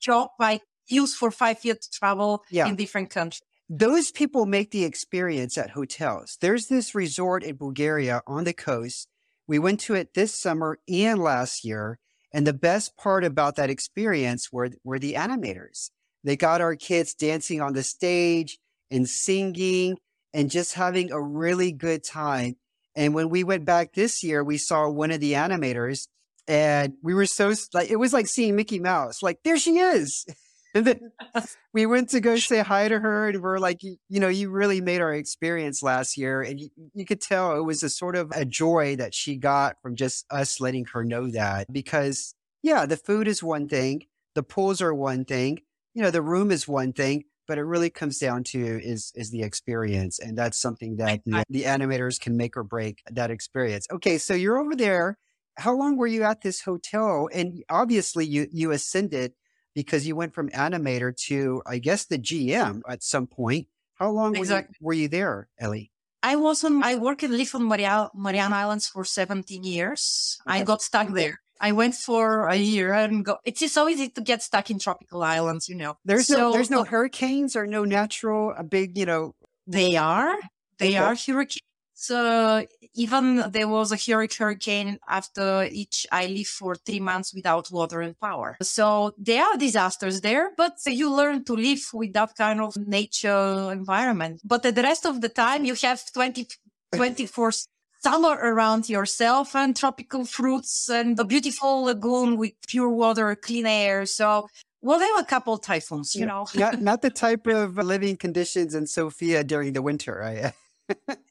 job 0.00 0.30
I 0.40 0.60
used 0.86 1.16
for 1.16 1.30
five 1.30 1.62
years 1.64 1.78
to 1.80 1.90
travel 1.90 2.44
yeah. 2.50 2.68
in 2.68 2.76
different 2.76 3.10
countries. 3.10 3.42
Those 3.68 4.10
people 4.10 4.44
make 4.44 4.70
the 4.70 4.84
experience 4.84 5.56
at 5.56 5.70
hotels. 5.70 6.36
There's 6.40 6.66
this 6.66 6.94
resort 6.94 7.42
in 7.42 7.56
Bulgaria 7.56 8.20
on 8.26 8.44
the 8.44 8.52
coast. 8.52 9.08
We 9.46 9.58
went 9.58 9.80
to 9.80 9.94
it 9.94 10.14
this 10.14 10.34
summer 10.38 10.78
and 10.88 11.18
last 11.18 11.64
year. 11.64 11.98
And 12.32 12.46
the 12.46 12.52
best 12.52 12.96
part 12.96 13.24
about 13.24 13.56
that 13.56 13.70
experience 13.70 14.52
were, 14.52 14.70
were 14.82 14.98
the 14.98 15.14
animators. 15.14 15.90
They 16.24 16.36
got 16.36 16.60
our 16.60 16.74
kids 16.74 17.14
dancing 17.14 17.60
on 17.60 17.72
the 17.72 17.82
stage 17.82 18.58
and 18.90 19.08
singing 19.08 19.98
and 20.34 20.50
just 20.50 20.74
having 20.74 21.10
a 21.10 21.22
really 21.22 21.72
good 21.72 22.04
time. 22.04 22.56
And 22.96 23.14
when 23.14 23.28
we 23.30 23.44
went 23.44 23.64
back 23.64 23.94
this 23.94 24.22
year, 24.22 24.44
we 24.44 24.58
saw 24.58 24.88
one 24.88 25.10
of 25.10 25.20
the 25.20 25.34
animators 25.34 26.06
and 26.46 26.94
we 27.02 27.14
were 27.14 27.26
so 27.26 27.54
like, 27.72 27.90
it 27.90 27.96
was 27.96 28.12
like 28.12 28.26
seeing 28.26 28.56
Mickey 28.56 28.78
Mouse. 28.78 29.22
Like, 29.22 29.38
there 29.44 29.58
she 29.58 29.78
is. 29.78 30.26
And 30.74 30.86
then 30.86 31.12
we 31.72 31.86
went 31.86 32.10
to 32.10 32.20
go 32.20 32.36
say 32.36 32.60
hi 32.60 32.88
to 32.88 32.98
her 32.98 33.28
and 33.28 33.40
we're 33.40 33.58
like, 33.58 33.82
you, 33.82 33.96
you 34.08 34.20
know, 34.20 34.28
you 34.28 34.50
really 34.50 34.80
made 34.80 35.00
our 35.00 35.14
experience 35.14 35.82
last 35.82 36.16
year. 36.18 36.42
And 36.42 36.60
you, 36.60 36.68
you 36.92 37.04
could 37.04 37.20
tell 37.20 37.56
it 37.56 37.62
was 37.62 37.82
a 37.82 37.88
sort 37.88 38.16
of 38.16 38.32
a 38.34 38.44
joy 38.44 38.96
that 38.96 39.14
she 39.14 39.36
got 39.36 39.80
from 39.80 39.94
just 39.94 40.26
us 40.30 40.60
letting 40.60 40.86
her 40.86 41.04
know 41.04 41.30
that 41.30 41.72
because 41.72 42.34
yeah, 42.62 42.86
the 42.86 42.96
food 42.96 43.28
is 43.28 43.42
one 43.42 43.68
thing. 43.68 44.06
The 44.34 44.42
pools 44.42 44.82
are 44.82 44.94
one 44.94 45.24
thing. 45.24 45.60
You 45.94 46.02
know, 46.02 46.10
the 46.10 46.22
room 46.22 46.50
is 46.50 46.66
one 46.66 46.92
thing, 46.92 47.24
but 47.46 47.58
it 47.58 47.62
really 47.62 47.90
comes 47.90 48.18
down 48.18 48.42
to 48.44 48.58
is, 48.82 49.12
is 49.14 49.30
the 49.30 49.42
experience. 49.42 50.18
And 50.18 50.36
that's 50.36 50.58
something 50.58 50.96
that 50.96 51.20
the, 51.24 51.44
the 51.50 51.62
animators 51.64 52.20
can 52.20 52.36
make 52.36 52.56
or 52.56 52.64
break 52.64 53.02
that 53.10 53.30
experience. 53.30 53.86
Okay. 53.92 54.18
So 54.18 54.34
you're 54.34 54.58
over 54.58 54.74
there. 54.74 55.18
How 55.56 55.76
long 55.76 55.96
were 55.96 56.08
you 56.08 56.24
at 56.24 56.40
this 56.40 56.62
hotel? 56.62 57.28
And 57.32 57.62
obviously 57.70 58.26
you, 58.26 58.48
you 58.50 58.72
ascended 58.72 59.34
because 59.74 60.06
you 60.06 60.16
went 60.16 60.34
from 60.34 60.48
animator 60.50 61.16
to, 61.26 61.62
I 61.66 61.78
guess, 61.78 62.06
the 62.06 62.18
GM 62.18 62.82
at 62.88 63.02
some 63.02 63.26
point. 63.26 63.68
How 63.94 64.10
long 64.10 64.36
exactly. 64.36 64.76
were, 64.80 64.94
you, 64.94 65.00
were 65.00 65.02
you 65.02 65.08
there, 65.08 65.48
Ellie? 65.58 65.90
I 66.22 66.36
was 66.36 66.64
on, 66.64 66.82
I 66.82 66.96
worked 66.96 67.22
and 67.22 67.36
lived 67.36 67.54
on 67.54 67.64
Maria, 67.64 68.10
Mariana 68.14 68.56
Islands 68.56 68.88
for 68.88 69.04
17 69.04 69.62
years. 69.62 70.38
Okay. 70.48 70.60
I 70.60 70.64
got 70.64 70.80
stuck 70.80 71.08
there. 71.08 71.40
I 71.60 71.72
went 71.72 71.94
for 71.94 72.48
a 72.48 72.56
year 72.56 72.92
and 72.92 73.24
go. 73.24 73.38
It's 73.44 73.70
so 73.72 73.88
easy 73.88 74.08
to 74.08 74.20
get 74.20 74.42
stuck 74.42 74.70
in 74.70 74.78
tropical 74.78 75.22
islands, 75.22 75.68
you 75.68 75.76
know. 75.76 75.96
There's 76.04 76.26
so, 76.26 76.36
no, 76.36 76.52
there's 76.52 76.70
no 76.70 76.84
hurricanes 76.84 77.56
or 77.56 77.66
no 77.66 77.84
natural, 77.84 78.52
a 78.56 78.64
big, 78.64 78.98
you 78.98 79.06
know. 79.06 79.34
They 79.66 79.96
are, 79.96 80.34
they 80.78 80.88
okay. 80.88 80.96
are 80.98 81.14
hurricanes. 81.14 81.60
So 81.94 82.66
even 82.94 83.44
there 83.50 83.68
was 83.68 83.92
a 83.92 83.96
hurricane 83.96 84.98
after 85.08 85.68
each, 85.70 86.06
I 86.12 86.26
live 86.26 86.46
for 86.46 86.76
three 86.76 87.00
months 87.00 87.34
without 87.34 87.70
water 87.70 88.00
and 88.00 88.18
power. 88.18 88.56
So 88.62 89.14
there 89.18 89.44
are 89.44 89.56
disasters 89.56 90.20
there, 90.20 90.52
but 90.56 90.78
you 90.86 91.12
learn 91.12 91.44
to 91.44 91.54
live 91.54 91.84
with 91.92 92.12
that 92.12 92.36
kind 92.36 92.60
of 92.60 92.76
nature 92.76 93.70
environment. 93.72 94.40
But 94.44 94.62
the 94.62 94.72
rest 94.72 95.06
of 95.06 95.20
the 95.20 95.28
time 95.28 95.64
you 95.64 95.74
have 95.82 96.00
20, 96.12 96.46
24 96.94 97.52
summer 98.00 98.38
around 98.42 98.88
yourself 98.88 99.56
and 99.56 99.74
tropical 99.76 100.24
fruits 100.24 100.88
and 100.88 101.18
a 101.18 101.24
beautiful 101.24 101.84
lagoon 101.84 102.36
with 102.36 102.52
pure 102.68 102.90
water, 102.90 103.34
clean 103.34 103.66
air. 103.66 104.06
So 104.06 104.48
well, 104.82 104.98
there 104.98 105.12
were 105.14 105.22
a 105.22 105.24
couple 105.24 105.56
typhoons, 105.56 106.14
you 106.14 106.20
yeah. 106.20 106.26
know. 106.26 106.46
not, 106.54 106.80
not 106.82 107.02
the 107.02 107.08
type 107.08 107.46
of 107.46 107.78
living 107.78 108.18
conditions 108.18 108.74
in 108.74 108.86
Sofia 108.86 109.42
during 109.42 109.72
the 109.72 109.80
winter, 109.80 110.14
right? 110.20 110.52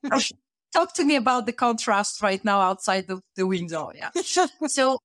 Talk 0.74 0.94
to 0.96 1.06
me 1.06 1.15
about 1.15 1.46
the 1.46 1.53
contrast 1.53 2.22
right 2.22 2.44
now 2.44 2.60
outside 2.60 3.08
the, 3.08 3.22
the 3.36 3.46
window. 3.46 3.92
Yeah. 3.96 4.10
so 4.68 4.98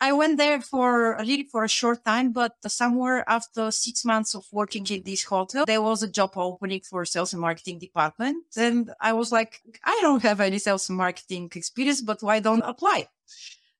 I 0.00 0.12
went 0.12 0.38
there 0.38 0.60
for 0.60 1.16
really 1.18 1.48
for 1.50 1.64
a 1.64 1.68
short 1.68 2.04
time, 2.04 2.32
but 2.32 2.52
somewhere 2.66 3.28
after 3.28 3.70
six 3.70 4.04
months 4.04 4.34
of 4.34 4.44
working 4.52 4.86
in 4.86 5.02
this 5.02 5.24
hotel, 5.24 5.64
there 5.66 5.82
was 5.82 6.02
a 6.02 6.08
job 6.08 6.32
opening 6.36 6.80
for 6.88 7.04
sales 7.04 7.32
and 7.32 7.42
marketing 7.42 7.78
department. 7.78 8.44
And 8.56 8.92
I 9.00 9.12
was 9.12 9.32
like, 9.32 9.60
I 9.84 9.98
don't 10.02 10.22
have 10.22 10.40
any 10.40 10.58
sales 10.58 10.88
and 10.88 10.98
marketing 10.98 11.50
experience, 11.54 12.00
but 12.00 12.22
why 12.22 12.40
don't 12.40 12.62
apply? 12.62 13.08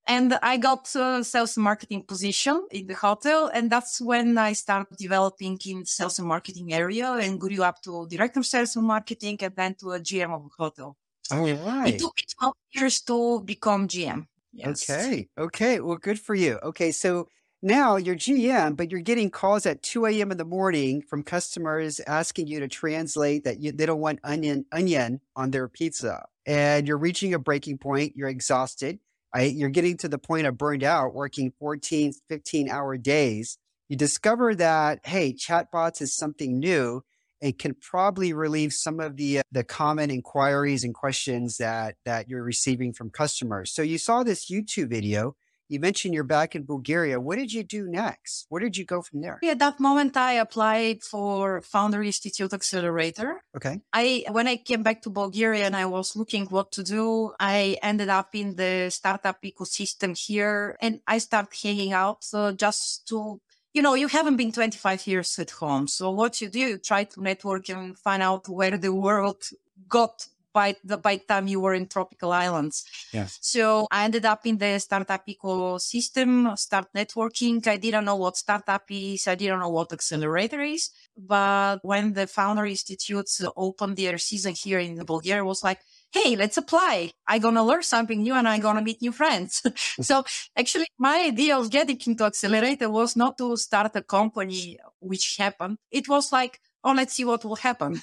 And 0.07 0.39
I 0.43 0.59
got 0.59 0.95
a 0.97 1.25
sales 1.25 1.57
and 1.57 1.65
marketing 1.65 2.03
position 2.03 2.67
in 2.71 2.87
the 2.87 2.95
hotel. 2.95 3.51
And 3.55 3.71
that's 3.71 4.01
when 4.01 4.37
I 4.37 4.53
started 4.53 4.99
developing 4.99 5.59
in 5.65 5.87
sales 5.87 6.19
and 6.19 6.29
marketing 6.29 6.75
area 6.75 7.11
and 7.13 7.41
grew 7.41 7.63
up 7.63 7.81
to 7.83 8.07
director 8.09 8.41
of 8.41 8.47
sales 8.47 8.77
and 8.77 8.87
marketing 8.87 9.39
and 9.41 9.57
then 9.57 9.75
to 9.77 9.93
a 9.93 10.01
GM 10.01 10.35
of 10.35 10.43
the 10.43 10.51
hotel. 10.59 10.97
Oh, 11.31 11.39
All 11.39 11.55
right. 11.67 11.95
It 11.95 12.01
took 12.01 12.17
12 12.39 12.55
years 12.73 13.01
to 13.03 13.41
become 13.41 13.89
GM. 13.89 14.27
Yes. 14.53 14.89
Okay. 14.89 15.29
Okay. 15.39 15.81
Well, 15.81 15.97
good 15.97 16.21
for 16.21 16.35
you. 16.35 16.59
Okay. 16.63 16.93
So 16.93 17.29
now 17.63 17.97
you're 17.97 18.15
GM, 18.15 18.77
but 18.77 18.91
you're 18.91 19.01
getting 19.01 19.31
calls 19.31 19.67
at 19.67 19.83
2 19.83 20.07
a.m. 20.07 20.31
in 20.31 20.37
the 20.37 20.45
morning 20.45 21.03
from 21.03 21.23
customers 21.23 21.99
asking 22.07 22.47
you 22.47 22.61
to 22.61 22.69
translate 22.69 23.45
that 23.45 23.61
you, 23.61 23.73
they 23.73 23.87
don't 23.87 24.01
want 24.01 24.21
onion, 24.23 24.67
onion 24.71 25.21
on 25.35 25.51
their 25.51 25.67
pizza. 25.67 26.27
And 26.47 26.87
you're 26.87 26.99
reaching 26.99 27.33
a 27.33 27.39
breaking 27.39 27.79
point. 27.79 28.15
You're 28.17 28.29
exhausted. 28.29 28.99
You're 29.37 29.71
getting 29.71 29.97
to 29.97 30.09
the 30.09 30.19
point 30.19 30.47
of 30.47 30.57
burned 30.57 30.85
out, 30.85 31.15
working 31.15 31.53
14, 31.59 32.13
15 32.29 32.69
hour 32.69 32.97
days. 32.97 33.59
You 33.89 33.97
discover 33.97 34.55
that, 34.55 35.01
hey, 35.05 35.33
chatbots 35.33 36.01
is 36.01 36.17
something 36.17 36.59
new 36.61 37.03
it 37.45 37.59
can 37.59 37.75
probably 37.75 38.33
relieve 38.33 38.73
some 38.73 38.99
of 39.01 39.17
the 39.17 39.41
uh, 39.41 39.43
the 39.53 39.63
common 39.63 40.11
inquiries 40.11 40.83
and 40.83 40.95
questions 40.95 41.59
that 41.59 41.97
that 42.05 42.29
you're 42.29 42.43
receiving 42.43 42.93
from 42.95 43.11
customers. 43.11 43.71
So 43.71 43.83
you 43.83 43.99
saw 43.99 44.23
this 44.23 44.51
YouTube 44.51 44.89
video. 44.89 45.37
You 45.69 45.81
mentioned 45.81 46.13
you're 46.15 46.25
back 46.39 46.55
in 46.55 46.65
Bulgaria. 46.65 47.19
What 47.19 47.37
did 47.37 47.51
you 47.53 47.63
do 47.63 47.83
next? 47.89 48.47
Where 48.51 48.61
did 48.61 48.77
you 48.77 48.85
go 48.85 49.01
from 49.01 49.23
there? 49.23 49.39
At 49.43 49.59
that 49.61 49.81
moment, 49.81 50.15
I 50.15 50.33
applied 50.47 51.03
for 51.03 51.63
Founder 51.63 52.03
Institute 52.03 52.53
Accelerator. 52.53 53.31
Okay. 53.57 53.81
I 53.93 54.25
when 54.31 54.47
I 54.47 54.57
came 54.57 54.83
back 54.83 55.03
to 55.03 55.11
Bulgaria 55.11 55.65
and 55.67 55.77
I 55.77 55.87
was 55.87 56.17
looking 56.17 56.45
what 56.47 56.73
to 56.77 56.83
do, 56.83 57.33
I 57.41 57.77
ended 57.83 58.09
up 58.09 58.31
in 58.35 58.57
the 58.57 58.91
startup 58.91 59.39
ecosystem 59.43 60.11
here, 60.27 60.77
and 60.81 61.01
I 61.07 61.19
started 61.19 61.55
hanging 61.63 61.93
out 61.93 62.23
uh, 62.33 62.53
just 62.53 63.07
to 63.09 63.41
you 63.75 63.83
know, 63.83 63.95
you 63.95 64.07
haven't 64.09 64.37
been 64.37 64.53
25 64.53 65.07
years 65.07 65.39
at 65.39 65.51
home. 65.51 65.89
So 65.89 66.11
what 66.11 66.41
you 66.41 66.49
do, 66.49 66.61
you 66.61 66.79
try 66.79 67.05
to 67.05 67.21
network 67.21 67.69
and 67.69 67.99
find 67.99 68.23
out 68.23 68.49
where 68.49 68.79
the 68.79 68.95
world 68.95 69.43
got 69.89 70.27
by 70.53 70.77
the 70.85 70.97
by 70.97 71.17
the 71.17 71.25
time 71.25 71.49
you 71.49 71.59
were 71.59 71.75
in 71.75 71.89
tropical 71.89 72.31
islands. 72.31 72.85
Yes. 73.13 73.39
So 73.43 73.89
I 73.91 74.05
ended 74.05 74.25
up 74.25 74.47
in 74.47 74.57
the 74.57 74.79
startup 74.79 75.27
ecosystem, 75.27 76.57
start 76.57 76.87
networking. 76.95 77.67
I 77.67 77.77
didn't 77.77 78.05
know 78.05 78.15
what 78.15 78.37
startup 78.37 78.85
is. 78.89 79.27
I 79.27 79.35
didn't 79.35 79.59
know 79.59 79.71
what 79.71 79.93
accelerator 79.93 80.63
is. 80.63 80.91
But 81.17 81.81
when 81.83 82.13
the 82.13 82.29
founder 82.29 82.67
institutes 82.67 83.43
opened 83.57 83.97
their 83.97 84.17
season 84.19 84.55
here 84.55 84.79
in 84.79 85.05
Bulgaria, 85.05 85.45
was 85.45 85.65
like, 85.65 85.81
hey, 86.15 86.37
let's 86.37 86.57
apply. 86.57 87.11
I'm 87.27 87.41
going 87.41 87.57
to 87.57 87.63
learn 87.63 87.83
something 87.83 88.23
new 88.23 88.35
and 88.35 88.47
I'm 88.49 88.61
going 88.61 88.77
to 88.77 88.83
meet 88.83 89.03
new 89.03 89.13
friends. 89.13 89.63
so 90.01 90.25
actually 90.57 90.87
my 90.97 91.25
idea 91.27 91.59
of 91.59 91.71
getting 91.71 92.01
into 92.07 92.25
accelerator 92.25 92.89
was 92.89 93.17
not 93.17 93.37
to 93.39 93.57
start 93.57 93.97
a 93.97 94.03
company, 94.03 94.79
which 95.01 95.37
happened. 95.37 95.79
It 95.91 96.09
was 96.09 96.33
like, 96.33 96.61
oh, 96.85 96.93
let's 96.93 97.15
see 97.15 97.25
what 97.25 97.45
will 97.45 97.57
happen. 97.57 98.01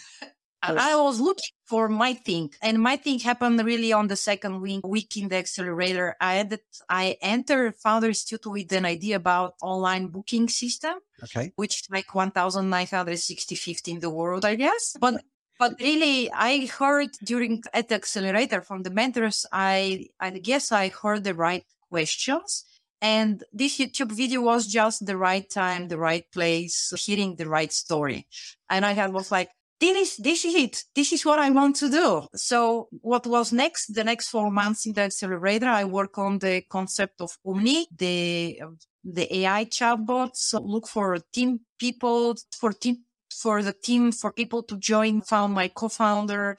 I 0.63 0.95
was 0.95 1.19
looking 1.19 1.55
for 1.65 1.89
my 1.89 2.13
thing 2.13 2.51
and 2.61 2.77
my 2.79 2.95
thing 2.95 3.17
happened 3.17 3.59
really 3.65 3.93
on 3.93 4.07
the 4.07 4.15
second 4.15 4.61
week, 4.61 4.85
week 4.85 5.17
in 5.17 5.29
the 5.29 5.37
accelerator. 5.37 6.15
I 6.21 6.33
had, 6.35 6.59
I 6.87 7.17
entered 7.19 7.75
Founder 7.77 8.09
Institute 8.09 8.45
with 8.45 8.71
an 8.73 8.85
idea 8.85 9.15
about 9.15 9.55
online 9.61 10.07
booking 10.07 10.49
system. 10.49 10.95
Okay. 11.23 11.51
Which 11.55 11.81
is 11.81 11.87
like 11.89 12.13
1,965 12.13 13.81
in 13.87 13.99
the 14.01 14.09
world, 14.09 14.45
I 14.45 14.55
guess. 14.55 14.95
But 14.99 15.23
but 15.61 15.79
really, 15.79 16.27
I 16.31 16.65
heard 16.65 17.11
during 17.23 17.61
at 17.71 17.89
the 17.89 17.93
accelerator 17.93 18.61
from 18.61 18.81
the 18.81 18.89
mentors, 18.89 19.45
I, 19.51 20.07
I 20.19 20.31
guess 20.31 20.71
I 20.71 20.89
heard 20.89 21.23
the 21.23 21.35
right 21.35 21.63
questions. 21.91 22.65
And 22.99 23.43
this 23.53 23.77
YouTube 23.77 24.11
video 24.11 24.41
was 24.41 24.65
just 24.65 25.05
the 25.05 25.17
right 25.17 25.47
time, 25.47 25.87
the 25.87 25.99
right 25.99 26.25
place, 26.33 26.91
hearing 27.05 27.35
the 27.35 27.47
right 27.47 27.71
story. 27.71 28.25
And 28.71 28.83
I 28.83 29.05
was 29.09 29.31
like, 29.31 29.51
this 29.79 29.95
is, 29.97 30.17
this 30.17 30.45
is 30.45 30.55
it. 30.55 30.83
This 30.95 31.13
is 31.13 31.23
what 31.27 31.37
I 31.37 31.51
want 31.51 31.75
to 31.75 31.91
do. 31.91 32.25
So 32.33 32.87
what 33.01 33.27
was 33.27 33.53
next? 33.53 33.93
The 33.93 34.03
next 34.03 34.29
four 34.29 34.49
months 34.49 34.87
in 34.87 34.93
the 34.93 35.01
accelerator, 35.01 35.67
I 35.67 35.83
work 35.83 36.17
on 36.17 36.39
the 36.39 36.63
concept 36.71 37.21
of 37.21 37.37
Umni, 37.45 37.85
the, 37.95 38.61
the 39.03 39.37
AI 39.37 39.65
chatbots. 39.65 40.37
So 40.37 40.59
look 40.59 40.87
for 40.87 41.19
team 41.31 41.59
people, 41.77 42.35
for 42.59 42.73
team 42.73 43.03
for 43.41 43.63
the 43.63 43.73
team, 43.73 44.11
for 44.11 44.31
people 44.31 44.63
to 44.63 44.77
join, 44.77 45.21
found 45.21 45.53
my 45.53 45.67
co-founder 45.67 46.57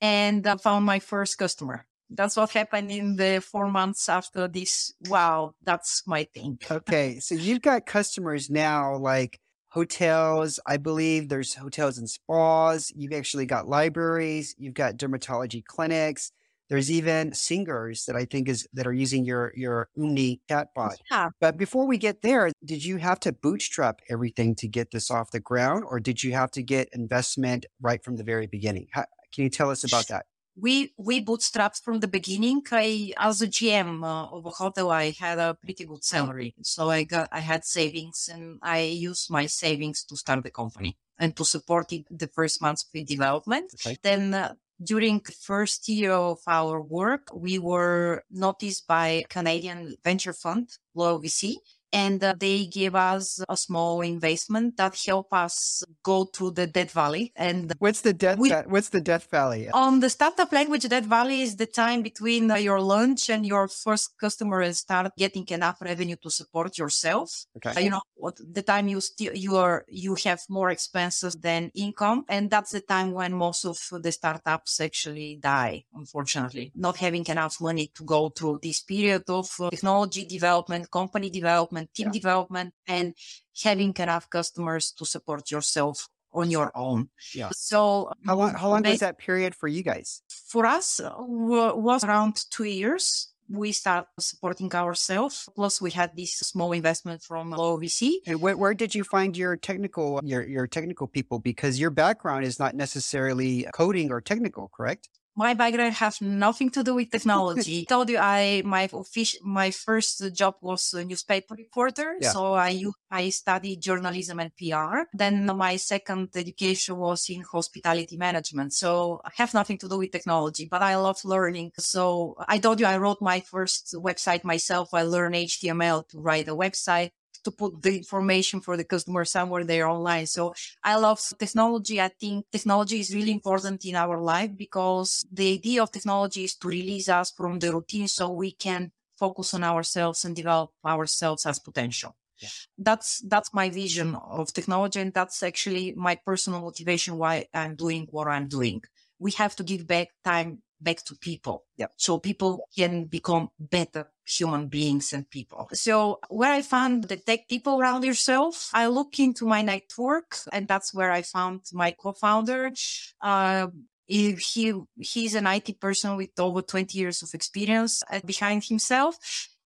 and 0.00 0.46
uh, 0.46 0.56
found 0.56 0.84
my 0.84 0.98
first 0.98 1.38
customer. 1.38 1.86
That's 2.10 2.36
what 2.36 2.50
happened 2.50 2.90
in 2.90 3.16
the 3.16 3.40
four 3.40 3.68
months 3.68 4.08
after 4.08 4.48
this. 4.48 4.92
Wow, 5.08 5.54
that's 5.62 6.02
my 6.06 6.24
thing. 6.34 6.58
okay. 6.70 7.20
So 7.20 7.34
you've 7.34 7.62
got 7.62 7.86
customers 7.86 8.50
now 8.50 8.96
like 8.96 9.38
hotels. 9.68 10.58
I 10.66 10.76
believe 10.76 11.28
there's 11.28 11.54
hotels 11.54 11.98
and 11.98 12.10
spas. 12.10 12.92
You've 12.94 13.12
actually 13.12 13.46
got 13.46 13.68
libraries. 13.68 14.54
You've 14.58 14.74
got 14.74 14.96
dermatology 14.96 15.64
clinics. 15.64 16.32
There's 16.70 16.90
even 16.90 17.34
singers 17.34 18.06
that 18.06 18.16
I 18.16 18.24
think 18.24 18.48
is 18.48 18.66
that 18.72 18.86
are 18.86 18.92
using 18.92 19.24
your 19.24 19.52
your 19.56 19.88
Umni 19.98 20.40
chatbot. 20.48 20.96
Yeah. 21.10 21.28
But 21.40 21.58
before 21.58 21.86
we 21.86 21.98
get 21.98 22.22
there, 22.22 22.50
did 22.64 22.84
you 22.84 22.96
have 22.96 23.20
to 23.20 23.32
bootstrap 23.32 24.00
everything 24.08 24.54
to 24.56 24.68
get 24.68 24.92
this 24.92 25.10
off 25.10 25.32
the 25.32 25.40
ground, 25.40 25.84
or 25.86 26.00
did 26.00 26.22
you 26.22 26.32
have 26.32 26.50
to 26.52 26.62
get 26.62 26.88
investment 26.92 27.66
right 27.82 28.02
from 28.02 28.16
the 28.16 28.24
very 28.24 28.46
beginning? 28.46 28.86
How, 28.92 29.04
can 29.34 29.44
you 29.44 29.50
tell 29.50 29.70
us 29.70 29.84
about 29.84 30.08
that? 30.08 30.26
we 30.56 30.92
we 30.96 31.24
bootstrapped 31.24 31.82
from 31.82 32.00
the 32.00 32.08
beginning. 32.08 32.62
I 32.70 33.12
as 33.16 33.42
a 33.42 33.48
GM 33.48 34.04
uh, 34.04 34.36
of 34.36 34.46
a 34.46 34.50
hotel, 34.50 34.90
I 34.90 35.14
had 35.18 35.38
a 35.38 35.54
pretty 35.54 35.84
good 35.84 36.04
salary, 36.04 36.54
so 36.62 36.90
I 36.90 37.04
got 37.04 37.28
I 37.32 37.40
had 37.40 37.64
savings, 37.64 38.28
and 38.32 38.58
I 38.62 38.80
used 38.80 39.30
my 39.30 39.46
savings 39.46 40.04
to 40.04 40.16
start 40.16 40.42
the 40.42 40.50
company 40.50 40.96
and 41.18 41.36
to 41.36 41.44
support 41.44 41.92
it 41.92 42.04
the 42.10 42.28
first 42.28 42.60
months 42.62 42.82
of 42.84 42.90
the 42.92 43.04
development. 43.04 43.72
Okay. 43.74 43.96
Then 44.02 44.34
uh, 44.34 44.54
during 44.82 45.20
the 45.24 45.32
first 45.32 45.88
year 45.88 46.12
of 46.12 46.38
our 46.46 46.80
work, 46.80 47.28
we 47.34 47.58
were 47.58 48.24
noticed 48.30 48.86
by 48.86 49.24
Canadian 49.28 49.96
venture 50.04 50.32
fund, 50.32 50.70
Loyal 50.94 51.20
VC, 51.20 51.56
and 51.92 52.22
uh, 52.22 52.34
they 52.38 52.66
gave 52.66 52.94
us 52.94 53.42
a 53.48 53.56
small 53.56 54.00
investment 54.00 54.76
that 54.76 54.96
helped 55.06 55.32
us 55.32 55.82
go 56.02 56.24
to 56.32 56.50
the 56.50 56.66
Death 56.66 56.92
Valley. 56.92 57.32
And 57.36 57.72
what's 57.78 58.02
the 58.02 58.12
Death? 58.12 58.38
We, 58.38 58.50
what's 58.50 58.90
the 58.90 59.00
Death 59.00 59.28
Valley? 59.30 59.68
On 59.70 60.00
the 60.00 60.10
startup 60.10 60.52
language, 60.52 60.88
Death 60.88 61.04
Valley 61.04 61.42
is 61.42 61.56
the 61.56 61.66
time 61.66 62.02
between 62.02 62.50
uh, 62.50 62.56
your 62.56 62.80
launch 62.80 63.28
and 63.30 63.44
your 63.44 63.68
first 63.68 64.10
customer 64.20 64.60
and 64.60 64.76
start 64.76 65.12
getting 65.16 65.46
enough 65.48 65.80
revenue 65.80 66.16
to 66.22 66.30
support 66.30 66.78
yourself. 66.78 67.46
Okay. 67.56 67.76
Uh, 67.76 67.80
you 67.80 67.90
know, 67.90 68.02
what 68.14 68.36
the 68.38 68.62
time 68.62 68.88
you 68.88 69.00
still 69.00 69.34
you 69.34 69.56
are 69.56 69.84
you 69.88 70.16
have 70.24 70.40
more 70.48 70.70
expenses 70.70 71.34
than 71.34 71.70
income, 71.74 72.24
and 72.28 72.50
that's 72.50 72.70
the 72.70 72.80
time 72.80 73.12
when 73.12 73.32
most 73.32 73.64
of 73.64 73.78
the 74.02 74.12
startups 74.12 74.80
actually 74.80 75.38
die. 75.40 75.84
Unfortunately, 75.94 76.72
not 76.74 76.96
having 76.96 77.26
enough 77.26 77.60
money 77.60 77.90
to 77.94 78.04
go 78.04 78.28
through 78.28 78.60
this 78.62 78.80
period 78.80 79.24
of 79.28 79.48
uh, 79.60 79.70
technology 79.70 80.24
development, 80.24 80.90
company 80.90 81.30
development 81.30 81.79
development, 81.80 81.94
team 81.94 82.06
yeah. 82.06 82.12
development, 82.12 82.74
and 82.86 83.14
having 83.62 83.94
enough 83.98 84.28
customers 84.30 84.92
to 84.92 85.04
support 85.04 85.50
yourself 85.50 86.08
on 86.32 86.50
your 86.50 86.70
own. 86.74 87.08
Yeah. 87.34 87.50
So 87.52 88.12
how 88.26 88.36
long 88.36 88.54
how 88.54 88.68
long 88.68 88.82
was 88.82 89.00
that 89.00 89.18
period 89.18 89.54
for 89.54 89.68
you 89.68 89.82
guys? 89.82 90.22
For 90.28 90.66
us 90.66 91.00
uh, 91.00 91.12
was 91.18 92.04
around 92.04 92.44
2 92.50 92.64
years. 92.64 93.28
We 93.52 93.72
start 93.72 94.06
supporting 94.20 94.72
ourselves. 94.72 95.48
Plus, 95.56 95.82
we 95.82 95.90
had 95.90 96.14
this 96.16 96.34
small 96.38 96.70
investment 96.70 97.20
from 97.20 97.50
Loyal 97.50 97.80
VC. 97.80 98.18
And 98.24 98.40
where, 98.40 98.56
where 98.56 98.74
did 98.74 98.94
you 98.94 99.02
find 99.02 99.36
your 99.36 99.56
technical 99.56 100.20
your 100.22 100.46
your 100.46 100.68
technical 100.68 101.08
people? 101.08 101.40
Because 101.40 101.80
your 101.80 101.90
background 101.90 102.44
is 102.44 102.60
not 102.60 102.76
necessarily 102.76 103.66
coding 103.74 104.12
or 104.12 104.20
technical, 104.20 104.70
correct? 104.72 105.08
My 105.36 105.54
background 105.54 105.94
has 105.94 106.20
nothing 106.20 106.70
to 106.70 106.82
do 106.82 106.94
with 106.94 107.10
technology. 107.16 107.82
I 107.82 107.84
told 107.84 108.08
you 108.10 108.18
I 108.18 108.62
my 108.64 108.88
official 108.92 109.40
my 109.44 109.70
first 109.70 110.22
job 110.34 110.56
was 110.60 110.92
a 110.94 111.04
newspaper 111.04 111.54
reporter. 111.54 112.16
Yeah. 112.20 112.30
So 112.30 112.54
I 112.54 112.82
I 113.10 113.30
studied 113.30 113.80
journalism 113.80 114.40
and 114.40 114.52
PR. 114.56 115.08
Then 115.12 115.46
my 115.56 115.76
second 115.76 116.30
education 116.34 116.96
was 116.96 117.28
in 117.28 117.42
hospitality 117.42 118.16
management. 118.16 118.72
So 118.72 119.20
I 119.24 119.30
have 119.36 119.54
nothing 119.54 119.78
to 119.78 119.88
do 119.88 119.98
with 119.98 120.12
technology, 120.12 120.68
but 120.70 120.82
I 120.82 120.96
love 120.96 121.24
learning. 121.24 121.72
So 121.78 122.36
I 122.48 122.58
told 122.58 122.80
you 122.80 122.86
I 122.86 122.98
wrote 122.98 123.20
my 123.20 123.40
first 123.40 123.94
website 123.94 124.44
myself. 124.44 124.92
I 124.92 125.02
learned 125.02 125.34
HTML 125.34 126.08
to 126.08 126.20
write 126.20 126.48
a 126.48 126.54
website 126.54 127.10
to 127.44 127.50
put 127.50 127.82
the 127.82 127.96
information 127.96 128.60
for 128.60 128.76
the 128.76 128.84
customer 128.84 129.24
somewhere 129.24 129.64
there 129.64 129.88
online. 129.88 130.26
So 130.26 130.54
I 130.82 130.96
love 130.96 131.20
technology. 131.38 132.00
I 132.00 132.08
think 132.08 132.46
technology 132.50 133.00
is 133.00 133.14
really 133.14 133.32
important 133.32 133.84
in 133.84 133.96
our 133.96 134.20
life 134.20 134.50
because 134.56 135.24
the 135.32 135.52
idea 135.54 135.82
of 135.82 135.90
technology 135.90 136.44
is 136.44 136.56
to 136.56 136.68
release 136.68 137.08
us 137.08 137.30
from 137.30 137.58
the 137.58 137.72
routine 137.72 138.08
so 138.08 138.30
we 138.30 138.52
can 138.52 138.92
focus 139.18 139.54
on 139.54 139.62
ourselves 139.64 140.24
and 140.24 140.34
develop 140.34 140.70
ourselves 140.84 141.46
as 141.46 141.58
potential. 141.58 142.16
Yeah. 142.38 142.48
That's 142.78 143.20
that's 143.20 143.52
my 143.52 143.68
vision 143.68 144.14
of 144.14 144.52
technology, 144.52 145.00
and 145.00 145.12
that's 145.12 145.42
actually 145.42 145.92
my 145.94 146.14
personal 146.16 146.62
motivation 146.62 147.18
why 147.18 147.46
I'm 147.52 147.76
doing 147.76 148.08
what 148.10 148.28
I'm 148.28 148.48
doing. 148.48 148.82
We 149.18 149.32
have 149.32 149.54
to 149.56 149.62
give 149.62 149.86
back 149.86 150.08
time 150.24 150.62
back 150.80 151.04
to 151.04 151.14
people. 151.16 151.64
Yep. 151.76 151.92
So 151.96 152.18
people 152.18 152.66
can 152.74 153.04
become 153.04 153.50
better 153.58 154.10
human 154.38 154.68
beings 154.68 155.12
and 155.12 155.28
people. 155.28 155.68
So 155.72 156.20
where 156.28 156.52
I 156.52 156.62
found 156.62 157.04
the 157.04 157.16
tech 157.16 157.48
people 157.48 157.80
around 157.80 158.04
yourself, 158.04 158.70
I 158.72 158.86
look 158.86 159.18
into 159.18 159.44
my 159.46 159.62
network 159.62 160.36
and 160.52 160.68
that's 160.68 160.94
where 160.94 161.10
I 161.10 161.22
found 161.22 161.62
my 161.72 161.90
co-founder. 161.92 162.72
Uh, 163.20 163.68
he 164.06 164.74
he's 164.98 165.34
an 165.34 165.46
IT 165.46 165.80
person 165.80 166.16
with 166.16 166.30
over 166.38 166.62
20 166.62 166.98
years 166.98 167.22
of 167.22 167.32
experience 167.32 168.02
behind 168.26 168.64
himself. 168.64 169.16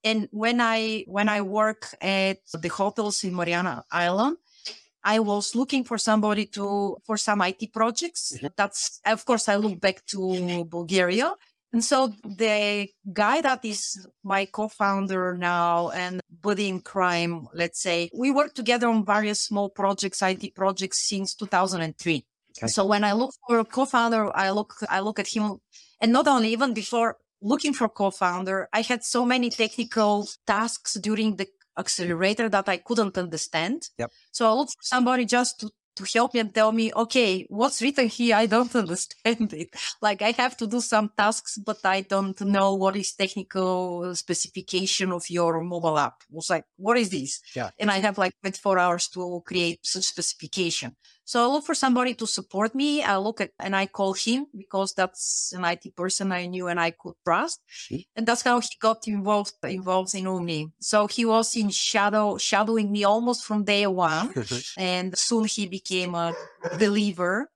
And 0.03 0.29
when 0.33 0.61
I 0.61 1.05
when 1.07 1.29
I 1.31 1.41
work 1.41 1.95
at 2.01 2.39
the 2.53 2.69
hotels 2.69 3.25
in 3.25 3.35
Mariana 3.35 3.85
Island, 3.91 4.37
I 5.05 5.19
was 5.21 5.55
looking 5.55 5.85
for 5.85 5.99
somebody 5.99 6.47
to, 6.47 6.97
for 7.05 7.19
some 7.19 7.43
IT 7.43 7.73
projects. 7.73 8.33
Mm-hmm. 8.35 8.47
That's, 8.57 9.01
of 9.05 9.25
course, 9.27 9.49
I 9.51 9.57
look 9.57 9.79
back 9.79 10.05
to 10.07 10.65
Bulgaria. 10.65 11.35
And 11.75 11.85
so 11.85 12.15
the 12.25 12.89
guy 13.13 13.41
that 13.41 13.65
is 13.65 14.07
my 14.23 14.45
co-founder 14.45 15.37
now 15.37 15.91
and 15.91 16.21
buddy 16.41 16.69
in 16.69 16.81
crime, 16.81 17.49
let's 17.53 17.83
say, 17.83 18.11
we 18.15 18.31
work 18.31 18.55
together 18.55 18.87
on 18.87 19.05
various 19.05 19.41
small 19.41 19.69
projects, 19.69 20.23
IT 20.23 20.55
projects 20.55 21.09
since 21.09 21.35
2003. 21.35 22.25
Okay. 22.57 22.69
So 22.69 22.87
when 22.87 23.03
I 23.03 23.13
look 23.13 23.35
for 23.49 23.59
a 23.59 23.65
co-founder, 23.65 24.31
I 24.37 24.51
look, 24.51 24.73
I 24.89 25.01
look 25.01 25.19
at 25.19 25.27
him 25.27 25.59
and 26.01 26.13
not 26.13 26.29
only 26.29 26.53
even 26.53 26.75
before 26.75 27.17
looking 27.43 27.75
for 27.75 27.89
co-founder, 27.89 28.69
I 28.73 28.83
had 28.83 29.03
so 29.03 29.25
many 29.25 29.51
technical 29.51 30.29
tasks 30.47 30.95
during 30.95 31.35
the 31.35 31.49
accelerator 31.77 32.49
that 32.51 32.69
I 32.69 32.77
couldn't 32.77 33.19
understand. 33.19 33.89
Yep. 33.99 34.13
So 34.31 34.49
I 34.49 34.53
looked 34.53 34.75
for 34.75 34.83
somebody 34.83 35.25
just 35.25 35.59
to, 35.59 35.71
to 35.97 36.05
help 36.13 36.35
me 36.35 36.41
and 36.41 36.55
tell 36.55 36.73
me, 36.73 36.93
okay, 36.95 37.47
what's 37.49 37.81
written 37.83 38.09
here? 38.09 38.37
I 38.37 38.47
don't 38.47 38.75
understand 38.85 39.53
it. 39.53 39.71
Like 40.01 40.23
I 40.23 40.33
have 40.33 40.57
to 40.59 40.67
do 40.67 40.81
some 40.81 41.11
tasks, 41.17 41.59
but 41.59 41.79
I 41.85 42.03
don't 42.03 42.41
know 42.41 42.75
what 42.75 42.97
is 42.97 43.13
technical 43.13 44.15
specification 44.15 45.13
of 45.13 45.29
your 45.31 45.61
mobile 45.63 45.99
app. 45.99 46.23
Was 46.31 46.51
like, 46.51 46.65
what 46.77 46.99
is 46.99 47.11
this? 47.11 47.41
Yeah. 47.55 47.71
And 47.79 47.91
I 47.91 47.99
have 47.99 48.19
like 48.19 48.33
24 48.43 48.79
hours 48.79 49.09
to 49.09 49.43
create 49.47 49.81
such 49.83 50.05
specification. 50.05 50.97
So 51.25 51.43
I 51.43 51.47
look 51.53 51.65
for 51.65 51.75
somebody 51.75 52.15
to 52.15 52.27
support 52.27 52.75
me. 52.75 53.03
I 53.03 53.17
look 53.17 53.41
at 53.41 53.51
and 53.59 53.75
I 53.75 53.87
call 53.87 54.13
him 54.13 54.47
because 54.57 54.93
that's 54.95 55.53
an 55.57 55.65
IT 55.65 55.97
person 55.97 56.33
I 56.33 56.47
knew 56.47 56.69
and 56.69 56.79
I 56.79 56.91
could 56.91 57.15
trust. 57.25 57.61
Mm-hmm. 57.91 58.03
And 58.17 58.27
that's 58.27 58.43
how 58.43 58.61
he 58.61 58.69
got 58.79 59.09
involved 59.09 59.55
involved 59.65 60.15
in 60.15 60.25
Umni. 60.25 60.71
So 60.81 61.07
he 61.07 61.25
was 61.25 61.57
in 61.57 61.71
shadow 61.71 62.37
shadowing 62.39 62.93
me 62.93 63.05
almost 63.05 63.45
from 63.45 63.65
day 63.65 63.87
one. 63.87 64.35
and 64.79 65.17
soon 65.17 65.47
he 65.47 65.67
became 65.67 66.15
a 66.15 66.35
believer 66.79 67.51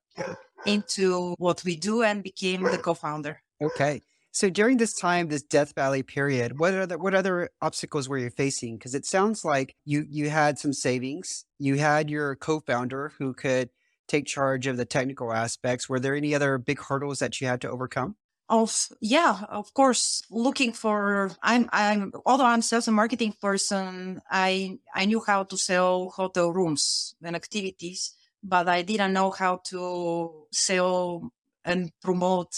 into 0.65 1.35
what 1.37 1.63
we 1.63 1.75
do 1.75 2.03
and 2.03 2.23
became 2.23 2.63
the 2.63 2.77
co-founder. 2.77 3.41
Okay. 3.61 4.01
So 4.39 4.49
during 4.49 4.77
this 4.77 4.93
time, 4.93 5.27
this 5.27 5.41
Death 5.41 5.75
Valley 5.75 6.01
period, 6.01 6.59
what 6.59 6.73
other 6.73 6.97
what 6.97 7.13
other 7.13 7.49
obstacles 7.61 8.07
were 8.07 8.17
you 8.17 8.29
facing? 8.29 8.77
Because 8.77 8.95
it 8.95 9.05
sounds 9.05 9.43
like 9.43 9.75
you 9.83 10.05
you 10.09 10.29
had 10.29 10.57
some 10.57 10.71
savings, 10.71 11.43
you 11.57 11.75
had 11.75 12.09
your 12.09 12.37
co-founder 12.37 13.11
who 13.17 13.33
could 13.33 13.69
take 14.07 14.25
charge 14.25 14.65
of 14.65 14.77
the 14.77 14.85
technical 14.85 15.33
aspects. 15.33 15.89
Were 15.89 15.99
there 15.99 16.15
any 16.15 16.33
other 16.33 16.57
big 16.57 16.79
hurdles 16.79 17.19
that 17.19 17.41
you 17.41 17.47
had 17.47 17.59
to 17.59 17.69
overcome? 17.69 18.15
Of 18.47 18.87
yeah, 19.01 19.41
of 19.49 19.73
course. 19.73 20.23
Looking 20.31 20.71
for 20.71 21.31
I'm 21.43 21.67
I'm 21.73 22.13
although 22.25 22.45
I'm 22.45 22.61
sales 22.61 22.87
and 22.87 22.95
marketing 22.95 23.35
person, 23.41 24.21
I 24.31 24.79
I 24.95 25.03
knew 25.03 25.19
how 25.19 25.43
to 25.43 25.57
sell 25.57 26.11
hotel 26.15 26.53
rooms 26.53 27.13
and 27.21 27.35
activities, 27.35 28.15
but 28.41 28.69
I 28.69 28.83
didn't 28.83 29.11
know 29.11 29.31
how 29.31 29.59
to 29.65 30.47
sell 30.49 31.33
and 31.65 31.91
promote 32.01 32.55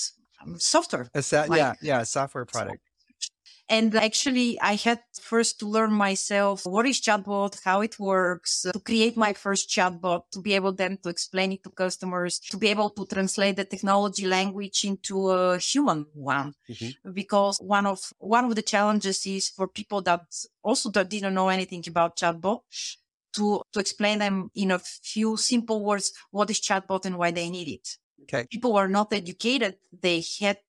software. 0.58 1.10
Sa- 1.20 1.46
like, 1.48 1.58
yeah, 1.58 1.74
yeah, 1.82 2.04
software 2.04 2.46
product. 2.46 2.82
And 3.72 3.96
actually, 3.96 4.60
I 4.60 4.76
had 4.76 5.00
first 5.22 5.58
to 5.60 5.66
learn 5.66 5.94
myself 5.94 6.66
what 6.66 6.86
is 6.86 7.00
chatbot, 7.00 7.58
how 7.64 7.80
it 7.80 7.98
works, 7.98 8.64
to 8.64 8.80
create 8.80 9.16
my 9.16 9.32
first 9.32 9.70
chatbot, 9.70 10.24
to 10.34 10.42
be 10.42 10.54
able 10.56 10.74
then 10.74 10.98
to 11.04 11.10
explain 11.10 11.54
it 11.54 11.64
to 11.64 11.70
customers, 11.70 12.40
to 12.52 12.58
be 12.58 12.68
able 12.68 12.90
to 12.90 13.06
translate 13.06 13.56
the 13.56 13.64
technology 13.64 14.28
language 14.28 14.84
into 14.84 15.30
a 15.30 15.58
human 15.58 16.06
one. 16.14 16.54
Mm-hmm. 16.70 17.14
Because 17.14 17.60
one 17.60 17.86
of 17.86 18.00
one 18.20 18.44
of 18.44 18.56
the 18.56 18.62
challenges 18.62 19.26
is 19.26 19.48
for 19.48 19.70
people 19.70 20.02
that 20.02 20.26
also 20.62 20.90
that 20.92 21.10
didn't 21.10 21.34
know 21.34 21.48
anything 21.48 21.84
about 21.88 22.18
chatbot 22.18 22.60
to 23.36 23.62
to 23.72 23.80
explain 23.80 24.20
them 24.20 24.52
in 24.54 24.72
a 24.72 24.80
few 24.80 25.38
simple 25.38 25.86
words 25.86 26.12
what 26.32 26.50
is 26.50 26.60
chatbot 26.60 27.06
and 27.06 27.18
why 27.18 27.32
they 27.32 27.50
need 27.50 27.70
it. 27.70 27.98
Okay. 28.24 28.46
People 28.50 28.74
were 28.74 28.88
not 28.88 29.14
educated. 29.14 29.78
They 30.02 30.24
had 30.40 30.60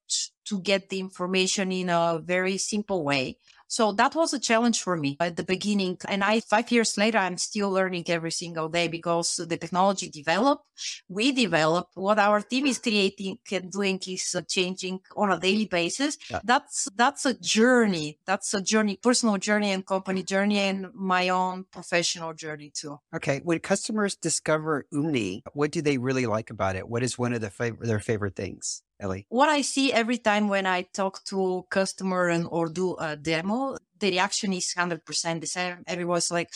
to 0.46 0.60
get 0.60 0.88
the 0.88 1.00
information 1.00 1.72
in 1.72 1.88
a 1.88 2.20
very 2.22 2.58
simple 2.58 3.04
way. 3.04 3.38
So 3.72 3.90
that 3.92 4.14
was 4.14 4.34
a 4.34 4.38
challenge 4.38 4.82
for 4.82 4.98
me 4.98 5.16
at 5.18 5.36
the 5.36 5.44
beginning. 5.44 5.96
And 6.06 6.22
I, 6.22 6.40
five 6.40 6.70
years 6.70 6.98
later, 6.98 7.16
I'm 7.16 7.38
still 7.38 7.70
learning 7.70 8.04
every 8.08 8.30
single 8.30 8.68
day 8.68 8.86
because 8.86 9.36
the 9.36 9.56
technology 9.56 10.10
developed, 10.10 10.64
we 11.08 11.32
develop 11.32 11.86
what 11.94 12.18
our 12.18 12.42
team 12.42 12.66
is 12.66 12.78
creating 12.78 13.38
and 13.50 13.72
doing 13.72 13.98
is 14.06 14.36
changing 14.46 15.00
on 15.16 15.32
a 15.32 15.40
daily 15.40 15.64
basis. 15.64 16.18
Yeah. 16.30 16.40
That's, 16.44 16.86
that's 16.94 17.24
a 17.24 17.32
journey. 17.32 18.18
That's 18.26 18.52
a 18.52 18.60
journey, 18.60 18.98
personal 19.02 19.38
journey 19.38 19.70
and 19.70 19.86
company 19.86 20.22
journey 20.22 20.58
and 20.58 20.88
my 20.92 21.30
own 21.30 21.64
professional 21.72 22.34
journey 22.34 22.72
too. 22.74 22.98
Okay. 23.16 23.40
When 23.42 23.58
customers 23.60 24.16
discover 24.16 24.84
Umni, 24.92 25.44
what 25.54 25.70
do 25.70 25.80
they 25.80 25.96
really 25.96 26.26
like 26.26 26.50
about 26.50 26.76
it? 26.76 26.90
What 26.90 27.02
is 27.02 27.18
one 27.18 27.32
of 27.32 27.40
the 27.40 27.48
fav- 27.48 27.80
their 27.80 28.00
favorite 28.00 28.36
things? 28.36 28.82
Ellie? 29.02 29.26
What 29.28 29.48
I 29.48 29.62
see 29.62 29.92
every 29.92 30.18
time 30.18 30.48
when 30.48 30.66
I 30.66 30.82
talk 30.82 31.24
to 31.24 31.66
customer 31.70 32.28
and 32.28 32.46
or 32.50 32.68
do 32.68 32.96
a 32.96 33.16
demo, 33.16 33.76
the 33.98 34.10
reaction 34.10 34.52
is 34.52 34.72
100% 34.76 35.40
the 35.40 35.46
same. 35.46 35.78
Everyone's 35.86 36.30
like, 36.30 36.50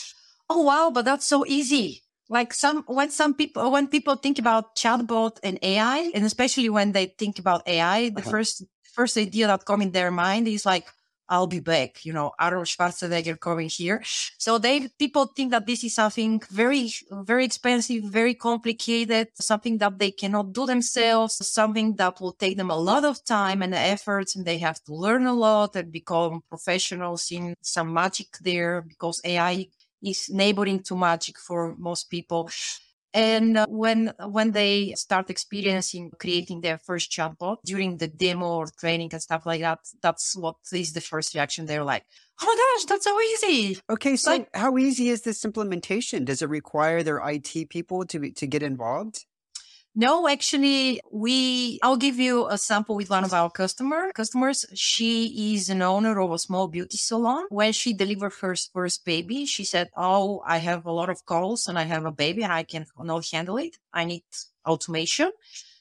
oh, 0.49 0.61
wow, 0.61 0.89
but 0.93 1.05
that's 1.05 1.25
so 1.25 1.45
easy. 1.45 2.01
Like 2.29 2.53
some, 2.53 2.83
when 2.87 3.09
some 3.09 3.33
people, 3.33 3.71
when 3.71 3.87
people 3.87 4.15
think 4.15 4.39
about 4.39 4.75
chatbot 4.75 5.37
and 5.43 5.59
AI, 5.61 6.11
and 6.13 6.25
especially 6.25 6.69
when 6.69 6.91
they 6.91 7.07
think 7.17 7.39
about 7.39 7.67
AI, 7.67 8.09
the 8.09 8.21
uh-huh. 8.21 8.31
first, 8.31 8.63
first 8.93 9.17
idea 9.17 9.47
that 9.47 9.65
come 9.65 9.81
in 9.81 9.91
their 9.91 10.11
mind 10.11 10.47
is 10.47 10.65
like, 10.65 10.87
I'll 11.29 11.47
be 11.47 11.59
back. 11.59 12.05
You 12.05 12.13
know, 12.13 12.31
Arnold 12.39 12.65
Schwarzenegger 12.67 13.39
coming 13.39 13.69
here. 13.69 14.01
So 14.37 14.57
they, 14.57 14.87
people 14.99 15.25
think 15.25 15.51
that 15.51 15.65
this 15.65 15.83
is 15.83 15.95
something 15.95 16.41
very, 16.49 16.91
very 17.11 17.45
expensive, 17.45 18.03
very 18.05 18.33
complicated, 18.33 19.29
something 19.35 19.77
that 19.79 19.99
they 19.99 20.11
cannot 20.11 20.53
do 20.53 20.65
themselves, 20.65 21.45
something 21.47 21.95
that 21.97 22.21
will 22.21 22.33
take 22.33 22.57
them 22.57 22.71
a 22.71 22.77
lot 22.77 23.03
of 23.03 23.23
time 23.25 23.61
and 23.61 23.73
efforts 23.73 24.35
and 24.35 24.45
they 24.45 24.57
have 24.59 24.81
to 24.85 24.93
learn 24.93 25.25
a 25.25 25.33
lot 25.33 25.75
and 25.75 25.91
become 25.91 26.43
professionals 26.49 27.27
in 27.31 27.55
some 27.61 27.93
magic 27.93 28.27
there 28.41 28.81
because 28.81 29.19
AI 29.25 29.67
is 30.01 30.29
neighboring 30.29 30.81
to 30.83 30.95
magic 30.95 31.37
for 31.37 31.75
most 31.77 32.09
people. 32.09 32.49
And 33.13 33.57
uh, 33.57 33.65
when 33.69 34.13
when 34.27 34.51
they 34.51 34.93
start 34.95 35.29
experiencing 35.29 36.11
creating 36.19 36.61
their 36.61 36.77
first 36.77 37.11
chatbot 37.11 37.57
during 37.65 37.97
the 37.97 38.07
demo 38.07 38.45
or 38.57 38.67
training 38.79 39.09
and 39.13 39.21
stuff 39.21 39.45
like 39.45 39.61
that, 39.61 39.79
that's 40.01 40.35
what 40.35 40.57
is 40.73 40.93
the 40.93 41.01
first 41.01 41.33
reaction. 41.33 41.65
They're 41.65 41.83
like, 41.83 42.03
"Oh 42.41 42.45
my 42.45 42.55
gosh, 42.79 42.85
that's 42.85 43.05
so 43.05 43.19
easy!" 43.21 43.79
Okay, 43.89 44.15
so 44.17 44.31
like, 44.31 44.49
how 44.53 44.77
easy 44.77 45.09
is 45.09 45.21
this 45.21 45.45
implementation? 45.45 46.25
Does 46.25 46.41
it 46.41 46.49
require 46.49 47.01
their 47.01 47.19
IT 47.27 47.69
people 47.69 48.05
to 48.05 48.31
to 48.31 48.47
get 48.47 48.61
involved? 48.61 49.25
No, 49.99 50.27
actually, 50.27 51.01
we, 51.11 51.79
I'll 51.81 51.97
give 51.97 52.19
you 52.19 52.47
a 52.49 52.57
sample 52.57 52.95
with 52.95 53.09
one 53.09 53.23
of 53.23 53.33
our 53.33 53.49
customer 53.49 54.11
customers. 54.13 54.63
She 54.75 55.55
is 55.55 55.69
an 55.71 55.81
owner 55.81 56.19
of 56.21 56.31
a 56.31 56.37
small 56.37 56.67
beauty 56.67 56.97
salon. 56.97 57.45
When 57.49 57.73
she 57.73 57.93
delivered 57.95 58.33
her 58.41 58.55
first 58.55 59.03
baby, 59.05 59.47
she 59.47 59.63
said, 59.63 59.89
Oh, 59.97 60.43
I 60.45 60.59
have 60.59 60.85
a 60.85 60.91
lot 60.91 61.09
of 61.09 61.25
calls 61.25 61.67
and 61.67 61.79
I 61.79 61.83
have 61.85 62.05
a 62.05 62.11
baby 62.11 62.45
I 62.45 62.61
cannot 62.63 63.25
handle 63.31 63.57
it. 63.57 63.77
I 63.91 64.05
need 64.05 64.23
automation. 64.67 65.31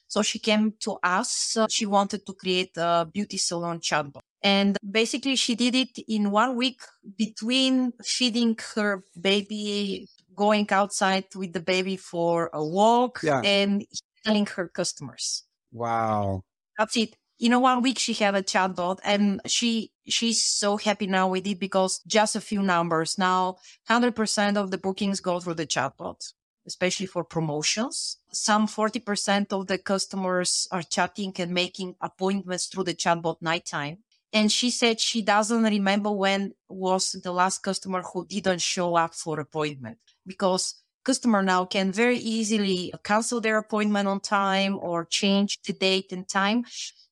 So 0.09 0.23
she 0.23 0.39
came 0.39 0.73
to 0.81 0.99
us. 1.03 1.57
Uh, 1.57 1.67
she 1.69 1.85
wanted 1.85 2.25
to 2.27 2.33
create 2.33 2.73
a 2.79 3.07
beauty 3.13 3.37
salon 3.37 3.81
chatbot. 3.81 4.21
And 4.43 4.79
basically 4.89 5.37
she 5.37 5.55
did 5.57 5.75
it 5.75 5.99
in 6.09 6.31
one 6.31 6.57
week 6.57 6.81
between 7.19 7.93
feeding 8.05 8.57
her 8.77 9.03
baby, 9.21 10.09
going 10.37 10.71
outside 10.71 11.25
with 11.35 11.53
the 11.53 11.61
baby 11.61 11.97
for 11.97 12.51
a 12.53 12.65
walk 12.65 13.21
Yeah. 13.23 13.41
and 13.45 13.85
telling 14.25 14.47
her 14.47 14.69
customers. 14.69 15.45
Wow. 15.73 16.43
That's 16.79 16.97
it. 16.97 17.17
In 17.39 17.53
a 17.53 17.61
one 17.61 17.83
week, 17.83 17.99
she 17.99 18.15
had 18.15 18.35
a 18.35 18.43
chatbot 18.43 18.99
and 19.05 19.41
she, 19.47 19.93
she's 20.07 20.43
so 20.43 20.77
happy 20.79 21.07
now 21.07 21.29
with 21.29 21.47
it 21.47 21.59
because 21.61 22.01
just 22.07 22.35
a 22.37 22.41
few 22.41 22.63
numbers 22.63 23.19
now, 23.19 23.57
100% 23.89 24.57
of 24.57 24.71
the 24.71 24.79
bookings 24.79 25.21
go 25.21 25.39
through 25.41 25.55
the 25.55 25.67
chatbot, 25.67 26.33
especially 26.67 27.07
for 27.07 27.25
promotions. 27.25 28.19
Some 28.33 28.67
40% 28.67 29.53
of 29.53 29.67
the 29.67 29.79
customers 29.79 30.67
are 30.71 30.83
chatting 30.83 31.35
and 31.39 31.53
making 31.53 31.97
appointments 32.01 32.67
through 32.67 32.85
the 32.85 32.95
chatbot 32.95 33.37
nighttime. 33.43 33.99
And 34.33 34.51
she 34.51 34.71
said 34.71 34.99
she 35.01 35.23
doesn't 35.23 35.63
remember 35.63 36.11
when 36.11 36.53
was 36.69 37.13
the 37.13 37.33
last 37.33 37.63
customer 37.63 38.03
who 38.03 38.27
didn't 38.27 38.61
show 38.61 38.95
up 38.97 39.15
for 39.15 39.39
appointment 39.41 39.99
because 40.27 40.75
customer 41.05 41.43
now 41.43 41.65
can 41.65 41.93
very 41.93 42.19
easily 42.19 42.93
cancel 43.05 43.41
their 43.41 43.59
appointment 43.59 44.09
on 44.09 44.21
time 44.21 44.77
or 44.81 45.05
change 45.05 45.61
the 45.63 45.73
date 45.73 46.13
and 46.13 46.29
time. 46.29 46.65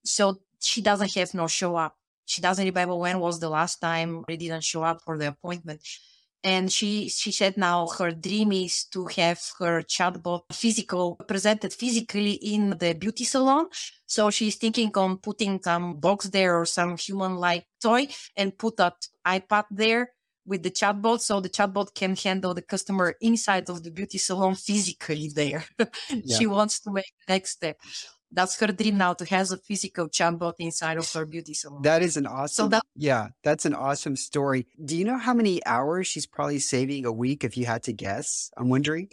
So 0.04 0.40
she 0.60 0.82
doesn't 0.82 1.14
have 1.14 1.32
no 1.32 1.46
show 1.46 1.76
up. 1.76 1.96
She 2.26 2.42
doesn't 2.42 2.64
remember 2.64 2.96
when 2.96 3.20
was 3.20 3.38
the 3.38 3.48
last 3.48 3.80
time 3.80 4.24
they 4.26 4.36
didn't 4.36 4.64
show 4.64 4.82
up 4.82 5.02
for 5.04 5.16
the 5.16 5.28
appointment. 5.28 5.80
And 6.42 6.70
she, 6.70 7.08
she 7.08 7.32
said 7.32 7.56
now 7.56 7.86
her 7.98 8.10
dream 8.10 8.52
is 8.52 8.84
to 8.92 9.06
have 9.06 9.40
her 9.58 9.80
chatbot 9.82 10.42
physical 10.52 11.16
presented 11.26 11.72
physically 11.72 12.32
in 12.32 12.76
the 12.78 12.94
beauty 12.94 13.24
salon. 13.24 13.66
So 14.06 14.30
she's 14.30 14.56
thinking 14.56 14.90
on 14.96 15.18
putting 15.18 15.62
some 15.62 15.94
box 16.00 16.26
there 16.28 16.58
or 16.60 16.66
some 16.66 16.98
human 16.98 17.36
like 17.36 17.66
toy 17.80 18.08
and 18.36 18.58
put 18.58 18.76
that 18.76 19.06
iPad 19.26 19.64
there 19.70 20.10
with 20.46 20.62
the 20.62 20.70
chatbot. 20.70 21.20
So 21.20 21.40
the 21.40 21.48
chatbot 21.48 21.94
can 21.94 22.16
handle 22.16 22.54
the 22.54 22.62
customer 22.62 23.14
inside 23.20 23.68
of 23.70 23.82
the 23.82 23.90
beauty 23.90 24.18
salon 24.18 24.54
physically 24.54 25.28
there. 25.34 25.64
She 26.38 26.46
wants 26.46 26.80
to 26.80 26.90
make 26.92 27.12
the 27.26 27.32
next 27.34 27.50
step. 27.52 27.78
That's 28.32 28.58
her 28.58 28.66
dream 28.68 28.98
now 28.98 29.12
to 29.14 29.24
have 29.26 29.52
a 29.52 29.56
physical 29.58 30.08
chatbot 30.08 30.54
inside 30.58 30.98
of 30.98 31.10
her 31.12 31.24
beauty 31.24 31.54
salon. 31.54 31.82
That 31.82 32.02
is 32.02 32.16
an 32.16 32.26
awesome. 32.26 32.70
that- 32.70 32.82
yeah, 32.96 33.28
that's 33.44 33.64
an 33.64 33.74
awesome 33.74 34.16
story. 34.16 34.66
Do 34.84 34.96
you 34.96 35.04
know 35.04 35.18
how 35.18 35.34
many 35.34 35.64
hours 35.64 36.08
she's 36.08 36.26
probably 36.26 36.58
saving 36.58 37.06
a 37.06 37.12
week 37.12 37.44
if 37.44 37.56
you 37.56 37.66
had 37.66 37.84
to 37.84 37.92
guess? 37.92 38.50
I'm 38.56 38.68
wondering. 38.68 39.10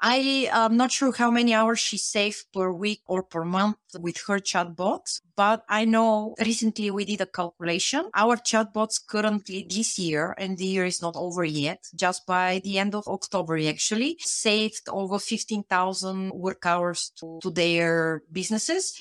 I 0.00 0.48
am 0.52 0.76
not 0.76 0.92
sure 0.92 1.12
how 1.12 1.30
many 1.30 1.52
hours 1.52 1.80
she 1.80 1.98
saved 1.98 2.46
per 2.52 2.70
week 2.70 3.02
or 3.06 3.22
per 3.24 3.44
month 3.44 3.78
with 3.98 4.22
her 4.28 4.38
chatbot, 4.38 5.20
but 5.34 5.64
I 5.68 5.84
know 5.86 6.36
recently 6.38 6.92
we 6.92 7.04
did 7.04 7.20
a 7.20 7.26
calculation. 7.26 8.08
Our 8.14 8.36
chatbots 8.36 9.04
currently 9.04 9.66
this 9.68 9.98
year, 9.98 10.36
and 10.38 10.56
the 10.56 10.66
year 10.66 10.84
is 10.84 11.02
not 11.02 11.16
over 11.16 11.44
yet, 11.44 11.88
just 11.96 12.26
by 12.26 12.60
the 12.62 12.78
end 12.78 12.94
of 12.94 13.08
October 13.08 13.58
actually, 13.58 14.16
saved 14.20 14.88
over 14.88 15.18
15,000 15.18 16.30
work 16.30 16.64
hours 16.64 17.10
to, 17.18 17.40
to 17.42 17.50
their 17.50 18.22
businesses. 18.30 19.00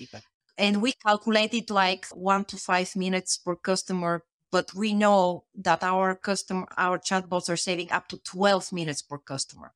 And 0.58 0.82
we 0.82 0.94
calculated 0.94 1.70
like 1.70 2.08
one 2.08 2.46
to 2.46 2.58
five 2.58 2.96
minutes 2.96 3.38
per 3.38 3.56
customer 3.56 4.24
but 4.50 4.74
we 4.74 4.94
know 4.94 5.44
that 5.56 5.84
our 5.84 6.16
customer, 6.16 6.66
our 6.78 6.98
chatbots 6.98 7.50
are 7.50 7.58
saving 7.58 7.92
up 7.92 8.08
to 8.08 8.18
12 8.18 8.72
minutes 8.72 9.02
per 9.02 9.18
customer. 9.18 9.74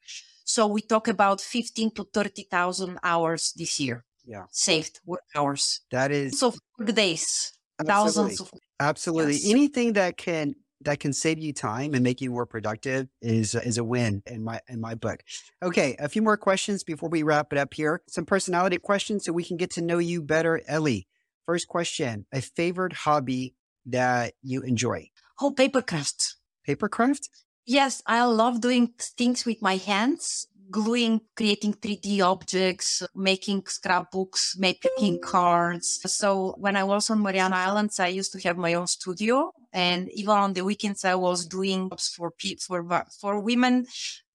So 0.52 0.68
we 0.68 0.82
talk 0.82 1.08
about 1.08 1.40
15 1.40 1.92
to 1.92 2.04
30,000 2.14 3.00
hours 3.04 3.54
this 3.56 3.80
year. 3.80 4.04
Yeah. 4.26 4.44
Saved 4.52 5.00
work 5.06 5.24
hours. 5.34 5.80
That 5.92 6.12
is 6.12 6.38
So 6.38 6.54
work 6.78 6.94
days, 6.94 7.54
absolutely, 7.80 7.88
thousands 7.88 8.42
of 8.42 8.52
absolutely 8.80 9.34
yes. 9.34 9.50
anything 9.50 9.94
that 9.94 10.18
can 10.18 10.56
that 10.82 11.00
can 11.00 11.14
save 11.14 11.40
you 11.40 11.54
time 11.54 11.94
and 11.94 12.04
make 12.04 12.22
you 12.22 12.32
more 12.32 12.46
productive 12.46 13.08
is 13.22 13.56
is 13.56 13.78
a 13.78 13.84
win 13.84 14.24
in 14.28 14.44
my 14.44 14.60
in 14.68 14.82
my 14.82 14.94
book. 14.94 15.24
Okay, 15.64 15.96
a 16.00 16.10
few 16.10 16.22
more 16.22 16.38
questions 16.38 16.84
before 16.84 17.10
we 17.10 17.24
wrap 17.24 17.54
it 17.54 17.58
up 17.58 17.74
here. 17.74 18.02
Some 18.08 18.26
personality 18.26 18.78
questions 18.78 19.26
so 19.26 19.32
we 19.32 19.46
can 19.46 19.58
get 19.58 19.72
to 19.72 19.82
know 19.82 20.00
you 20.00 20.22
better, 20.22 20.62
Ellie. 20.68 21.08
First 21.46 21.68
question: 21.68 22.26
A 22.34 22.42
favorite 22.42 22.94
hobby 22.94 23.56
that 23.86 24.34
you 24.44 24.62
enjoy? 24.62 25.10
oh, 25.42 25.52
paper 25.52 25.82
crafts. 25.82 26.36
Papercraft? 26.68 27.30
Yes, 27.66 28.02
I 28.06 28.24
love 28.24 28.62
doing 28.62 28.94
things 29.00 29.46
with 29.46 29.62
my 29.62 29.78
hands, 29.78 30.48
gluing, 30.72 31.22
creating 31.36 31.74
3D 31.74 32.22
objects, 32.22 33.04
making 33.16 33.64
scrapbooks, 33.68 34.56
making 34.58 35.20
cards. 35.22 36.02
So 36.06 36.56
when 36.58 36.76
I 36.76 36.84
was 36.84 37.10
on 37.10 37.22
Mariana 37.22 37.56
Islands, 37.56 38.00
I 38.00 38.08
used 38.08 38.32
to 38.34 38.40
have 38.48 38.58
my 38.58 38.74
own 38.74 38.88
studio. 38.88 39.52
And 39.74 40.10
even 40.12 40.32
on 40.32 40.54
the 40.54 40.64
weekends, 40.64 41.06
I 41.06 41.16
was 41.16 41.46
doing 41.46 41.90
jobs 41.90 42.10
for 42.10 42.34
for, 42.60 43.06
for 43.20 43.40
women 43.40 43.86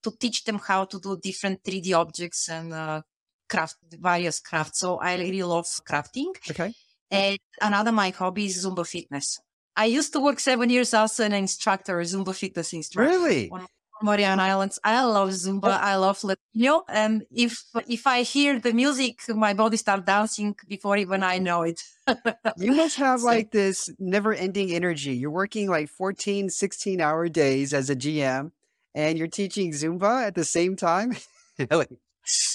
to 0.03 0.11
teach 0.19 0.43
them 0.45 0.59
how 0.59 0.85
to 0.85 0.99
do 0.99 1.19
different 1.21 1.63
3D 1.63 1.93
objects 1.93 2.49
and 2.49 2.73
uh, 2.73 3.01
craft 3.49 3.75
various 3.91 4.39
crafts. 4.39 4.79
So 4.79 4.97
I 4.97 5.15
really 5.15 5.43
love 5.43 5.67
crafting. 5.89 6.31
Okay. 6.49 6.73
And 7.09 7.37
another 7.61 7.91
my 7.91 8.09
hobby 8.09 8.45
is 8.45 8.65
Zumba 8.65 8.85
fitness. 8.85 9.39
I 9.77 9.85
used 9.85 10.11
to 10.13 10.19
work 10.19 10.39
seven 10.39 10.69
years 10.69 10.93
as 10.93 11.19
an 11.19 11.33
instructor, 11.33 11.99
a 11.99 12.03
Zumba 12.03 12.33
fitness 12.35 12.73
instructor. 12.73 13.09
Really? 13.09 13.49
On 13.51 13.67
Mariana 14.01 14.43
Islands. 14.43 14.79
I 14.83 15.03
love 15.03 15.29
Zumba. 15.29 15.65
Oh. 15.65 15.69
I 15.91 15.95
love 15.95 16.23
Latino. 16.23 16.83
And 16.89 17.23
if, 17.31 17.63
if 17.87 18.05
I 18.07 18.23
hear 18.23 18.59
the 18.59 18.73
music, 18.73 19.19
my 19.29 19.53
body 19.53 19.77
starts 19.77 20.05
dancing 20.05 20.55
before 20.67 20.97
even 20.97 21.23
I 21.23 21.37
know 21.37 21.61
it. 21.61 21.81
You 22.57 22.71
must 22.73 22.97
have 22.97 23.19
So- 23.21 23.25
like 23.27 23.51
this 23.51 23.89
never 23.99 24.33
ending 24.33 24.71
energy. 24.71 25.15
You're 25.15 25.31
working 25.31 25.69
like 25.69 25.89
14, 25.89 26.49
16 26.49 27.01
hour 27.01 27.27
days 27.29 27.73
as 27.73 27.89
a 27.89 27.95
GM 27.95 28.51
and 28.95 29.17
you're 29.17 29.27
teaching 29.27 29.71
Zumba 29.71 30.25
at 30.27 30.33
the 30.35 30.45
same 30.45 30.75
time. 30.75 31.15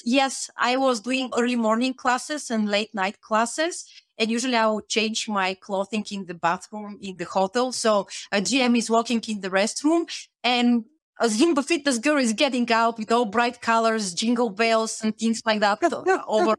Yes, 0.04 0.50
I 0.56 0.76
was 0.76 1.00
doing 1.00 1.30
early 1.36 1.56
morning 1.56 1.94
classes 1.94 2.50
and 2.50 2.68
late 2.68 2.94
night 2.94 3.20
classes. 3.20 3.86
And 4.18 4.30
usually 4.30 4.56
I 4.56 4.66
would 4.66 4.88
change 4.88 5.28
my 5.28 5.54
clothing 5.54 6.04
in 6.10 6.26
the 6.26 6.34
bathroom 6.34 6.98
in 7.00 7.16
the 7.16 7.24
hotel. 7.24 7.72
So 7.72 8.08
a 8.30 8.40
GM 8.40 8.76
is 8.76 8.90
walking 8.90 9.22
in 9.26 9.40
the 9.40 9.50
restroom 9.50 10.06
and 10.44 10.84
a 11.18 11.26
Zumba 11.26 11.64
fitness 11.64 11.98
girl 11.98 12.18
is 12.18 12.32
getting 12.32 12.70
out 12.72 12.98
with 12.98 13.12
all 13.12 13.24
bright 13.24 13.60
colors, 13.60 14.14
jingle 14.14 14.50
bells 14.50 15.00
and 15.02 15.16
things 15.16 15.40
like 15.44 15.60
that 15.60 15.80
over 16.26 16.54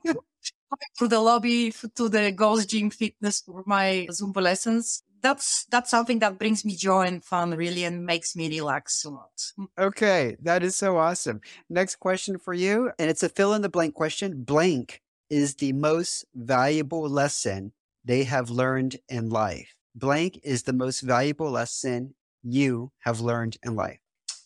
through 0.98 1.08
the 1.08 1.20
lobby 1.20 1.74
to 1.96 2.10
the 2.10 2.32
Ghost 2.32 2.70
Gym 2.70 2.90
Fitness 2.90 3.42
for 3.42 3.64
my 3.66 4.08
Zumba 4.12 4.42
lessons. 4.42 5.04
That's, 5.24 5.66
that's 5.72 5.90
something 5.90 6.20
that 6.20 6.38
brings 6.38 6.64
me 6.66 6.76
joy 6.76 7.08
and 7.08 7.24
fun 7.24 7.52
really 7.52 7.86
and 7.86 8.06
makes 8.06 8.36
me 8.36 8.50
relax 8.50 9.06
a 9.06 9.10
lot. 9.10 9.32
Okay, 9.80 10.36
that 10.42 10.62
is 10.62 10.76
so 10.76 10.98
awesome. 10.98 11.40
Next 11.70 11.96
question 11.96 12.38
for 12.38 12.54
you, 12.54 12.92
and 13.00 13.10
it's 13.10 13.24
a 13.24 13.30
fill 13.30 13.54
in 13.54 13.62
the 13.62 13.70
blank 13.70 13.96
question. 13.96 14.44
Blank 14.44 15.02
is 15.30 15.56
the 15.56 15.74
most 15.74 16.26
valuable 16.36 17.10
lesson 17.10 17.72
they 18.06 18.24
have 18.26 18.50
learned 18.50 18.98
in 19.10 19.30
life. 19.30 19.74
Blank 19.96 20.40
is 20.44 20.64
the 20.64 20.74
most 20.74 21.02
valuable 21.02 21.50
lesson 21.50 22.14
you 22.44 22.92
have 23.00 23.22
learned 23.22 23.58
in 23.64 23.76
life. 23.76 24.00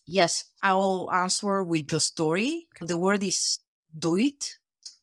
Yes, 0.06 0.46
I 0.62 0.74
will 0.74 1.12
answer 1.12 1.64
with 1.64 1.92
a 1.92 2.00
story. 2.00 2.68
The 2.80 2.98
word 2.98 3.24
is 3.24 3.60
do 3.98 4.16
it, 4.16 4.58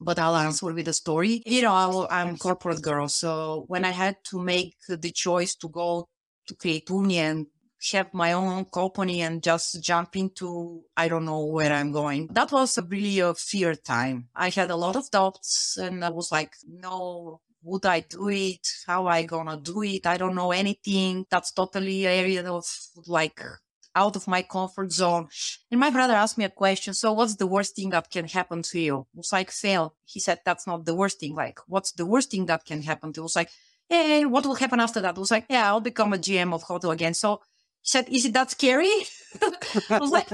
but 0.05 0.19
I'll 0.19 0.37
answer 0.37 0.73
with 0.73 0.89
a 0.89 0.93
story. 0.93 1.43
You 1.47 1.63
know, 1.63 1.73
I 1.73 2.21
I'm 2.21 2.37
corporate 2.37 2.83
girl. 2.83 3.09
So 3.09 3.65
when 3.69 3.85
I 3.85 3.91
had 3.91 4.17
to 4.31 4.39
make 4.41 4.77
the 4.89 5.11
choice 5.11 5.55
to 5.57 5.69
go 5.69 6.09
to 6.47 6.55
create 6.55 6.87
Umni 6.89 7.17
and 7.17 7.47
have 7.93 8.15
my 8.15 8.33
own 8.33 8.65
company 8.67 9.23
and 9.23 9.43
just 9.43 9.83
jump 9.83 10.17
into, 10.17 10.83
I 10.97 11.09
don't 11.09 11.25
know 11.25 11.45
where 11.45 11.73
I'm 11.73 11.93
going. 11.93 12.29
That 12.33 12.53
was 12.53 12.79
a 12.79 12.83
really 12.83 13.19
a 13.21 13.35
fear 13.35 13.75
time. 13.75 14.29
I 14.35 14.51
had 14.51 14.71
a 14.71 14.77
lot 14.77 14.97
of 14.97 15.11
doubts 15.11 15.77
and 15.77 16.05
I 16.05 16.11
was 16.11 16.33
like, 16.33 16.53
no, 16.67 17.41
would 17.63 17.87
I 17.87 18.01
do 18.01 18.29
it? 18.29 18.67
How 18.87 19.07
I 19.07 19.25
gonna 19.25 19.59
do 19.59 19.83
it? 19.83 20.07
I 20.07 20.17
don't 20.17 20.35
know 20.35 20.53
anything. 20.53 21.27
That's 21.31 21.53
totally 21.53 22.07
area 22.07 22.51
of 22.51 22.65
like 23.07 23.41
out 23.95 24.17
of 24.17 24.27
my 24.27 24.43
comfort 24.43 24.93
zone. 24.93 25.29
And 25.71 25.81
my 25.81 25.91
brother 25.91 26.15
asked 26.15 26.39
me 26.39 26.45
a 26.45 26.51
question. 26.51 26.95
So 26.95 27.13
what's 27.13 27.37
the 27.37 27.47
worst 27.47 27.77
thing 27.77 27.91
that 27.91 28.11
can 28.11 28.27
happen 28.27 28.63
to 28.63 28.81
you? 28.81 29.07
I 29.15 29.17
was 29.17 29.33
like, 29.33 29.51
fail. 29.51 29.95
He 30.05 30.21
said, 30.21 30.41
that's 30.45 30.67
not 30.67 30.85
the 30.85 30.95
worst 30.95 31.21
thing. 31.21 31.35
Like, 31.35 31.59
what's 31.67 31.93
the 31.93 32.07
worst 32.07 32.31
thing 32.31 32.47
that 32.47 32.65
can 32.65 32.83
happen 32.83 33.13
to 33.13 33.19
you? 33.19 33.23
I 33.23 33.25
was 33.25 33.37
like, 33.37 33.51
hey, 33.89 34.25
what 34.25 34.47
will 34.47 34.55
happen 34.55 34.81
after 34.81 35.01
that? 35.01 35.17
I 35.17 35.19
was 35.19 35.31
like, 35.31 35.47
yeah, 35.49 35.69
I'll 35.69 35.81
become 35.81 36.13
a 36.13 36.19
GM 36.19 36.53
of 36.53 36.63
hotel 36.63 36.91
again. 36.91 37.15
So 37.15 37.41
he 37.83 37.89
said, 37.89 38.09
is 38.09 38.25
it 38.25 38.33
that 38.33 38.51
scary? 38.51 38.91
I 39.91 39.99
was 39.99 40.11
like, 40.11 40.31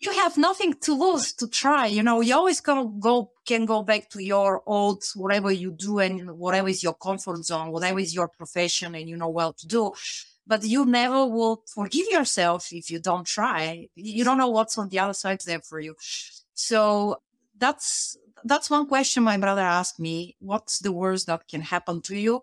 you 0.00 0.12
have 0.12 0.36
nothing 0.36 0.74
to 0.82 0.94
lose 0.94 1.32
to 1.34 1.48
try. 1.48 1.86
You 1.86 2.02
know, 2.02 2.20
you 2.20 2.34
always 2.34 2.60
can 2.60 2.98
go, 2.98 3.30
can 3.46 3.64
go 3.64 3.82
back 3.82 4.10
to 4.10 4.22
your 4.22 4.62
old, 4.66 5.04
whatever 5.14 5.52
you 5.52 5.70
do 5.70 6.00
and 6.00 6.36
whatever 6.36 6.68
is 6.68 6.82
your 6.82 6.94
comfort 6.94 7.44
zone, 7.44 7.70
whatever 7.70 8.00
is 8.00 8.14
your 8.14 8.28
profession 8.28 8.94
and 8.94 9.08
you 9.08 9.16
know 9.16 9.28
well 9.28 9.52
to 9.52 9.66
do. 9.66 9.92
But 10.46 10.64
you 10.64 10.84
never 10.84 11.26
will 11.26 11.62
forgive 11.72 12.06
yourself 12.10 12.72
if 12.72 12.90
you 12.90 12.98
don't 12.98 13.26
try. 13.26 13.88
You 13.94 14.24
don't 14.24 14.38
know 14.38 14.48
what's 14.48 14.76
on 14.78 14.88
the 14.88 14.98
other 14.98 15.12
side 15.12 15.40
there 15.46 15.60
for 15.60 15.78
you. 15.80 15.94
So 16.54 17.18
that's 17.56 18.16
that's 18.44 18.70
one 18.70 18.86
question 18.88 19.22
my 19.22 19.36
brother 19.36 19.62
asked 19.62 20.00
me. 20.00 20.36
What's 20.40 20.78
the 20.80 20.92
worst 20.92 21.26
that 21.26 21.46
can 21.46 21.60
happen 21.60 22.00
to 22.02 22.16
you? 22.16 22.42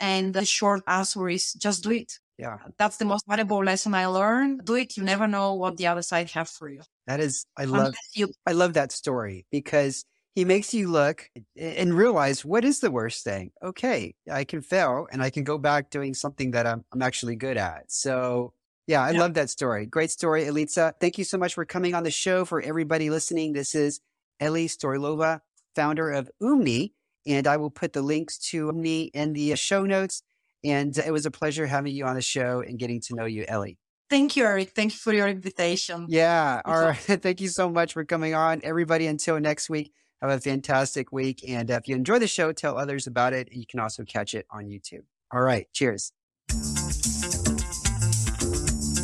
And 0.00 0.34
the 0.34 0.44
short 0.44 0.82
answer 0.86 1.28
is 1.28 1.52
just 1.54 1.82
do 1.82 1.90
it. 1.90 2.18
Yeah. 2.38 2.58
That's 2.78 2.98
the 2.98 3.04
most 3.06 3.24
valuable 3.26 3.64
lesson 3.64 3.94
I 3.94 4.06
learned. 4.06 4.64
Do 4.64 4.74
it. 4.74 4.96
You 4.96 5.04
never 5.04 5.26
know 5.26 5.54
what 5.54 5.76
the 5.76 5.86
other 5.86 6.02
side 6.02 6.30
have 6.30 6.48
for 6.48 6.68
you. 6.68 6.82
That 7.06 7.20
is, 7.20 7.46
I 7.56 7.64
love, 7.64 7.94
you- 8.14 8.32
I 8.46 8.52
love 8.52 8.74
that 8.74 8.92
story 8.92 9.46
because 9.50 10.04
he 10.36 10.44
makes 10.44 10.74
you 10.74 10.88
look 10.88 11.30
and 11.58 11.94
realize 11.94 12.44
what 12.44 12.62
is 12.62 12.80
the 12.80 12.90
worst 12.90 13.24
thing. 13.24 13.52
Okay, 13.64 14.14
I 14.30 14.44
can 14.44 14.60
fail 14.60 15.08
and 15.10 15.22
I 15.22 15.30
can 15.30 15.44
go 15.44 15.56
back 15.56 15.88
doing 15.88 16.12
something 16.12 16.50
that 16.50 16.66
I'm, 16.66 16.84
I'm 16.92 17.00
actually 17.00 17.36
good 17.36 17.56
at. 17.56 17.90
So 17.90 18.52
yeah, 18.86 19.02
I 19.02 19.12
yeah. 19.12 19.20
love 19.20 19.32
that 19.34 19.48
story. 19.48 19.86
Great 19.86 20.10
story, 20.10 20.44
Elitsa. 20.44 20.92
Thank 21.00 21.16
you 21.16 21.24
so 21.24 21.38
much 21.38 21.54
for 21.54 21.64
coming 21.64 21.94
on 21.94 22.02
the 22.02 22.10
show. 22.10 22.44
For 22.44 22.60
everybody 22.60 23.08
listening, 23.08 23.54
this 23.54 23.74
is 23.74 24.00
Eli 24.40 24.66
Stoilova, 24.66 25.40
founder 25.74 26.10
of 26.10 26.30
Umni, 26.42 26.92
and 27.26 27.46
I 27.46 27.56
will 27.56 27.70
put 27.70 27.94
the 27.94 28.02
links 28.02 28.36
to 28.50 28.70
Umni 28.70 29.08
in 29.14 29.32
the 29.32 29.54
uh, 29.54 29.56
show 29.56 29.86
notes. 29.86 30.22
And 30.62 30.96
it 30.98 31.12
was 31.12 31.24
a 31.24 31.30
pleasure 31.30 31.66
having 31.66 31.94
you 31.94 32.04
on 32.04 32.14
the 32.14 32.20
show 32.20 32.60
and 32.60 32.78
getting 32.78 33.00
to 33.06 33.14
know 33.14 33.24
you, 33.24 33.46
Ellie. 33.48 33.78
Thank 34.10 34.36
you, 34.36 34.44
Eric. 34.44 34.70
Thank 34.70 34.92
you 34.92 34.98
for 34.98 35.14
your 35.14 35.28
invitation. 35.28 36.06
Yeah. 36.10 36.60
All 36.64 36.80
right. 36.80 36.96
Thank 37.22 37.40
you 37.40 37.48
so 37.48 37.70
much 37.70 37.94
for 37.94 38.04
coming 38.04 38.34
on. 38.34 38.60
Everybody, 38.62 39.06
until 39.06 39.40
next 39.40 39.70
week, 39.70 39.92
have 40.22 40.30
a 40.30 40.40
fantastic 40.40 41.12
week. 41.12 41.44
And 41.48 41.70
if 41.70 41.88
you 41.88 41.94
enjoy 41.94 42.18
the 42.18 42.26
show, 42.26 42.52
tell 42.52 42.78
others 42.78 43.06
about 43.06 43.32
it. 43.32 43.48
You 43.52 43.66
can 43.66 43.80
also 43.80 44.04
catch 44.04 44.34
it 44.34 44.46
on 44.50 44.66
YouTube. 44.66 45.04
All 45.32 45.42
right. 45.42 45.66
Cheers. 45.72 46.12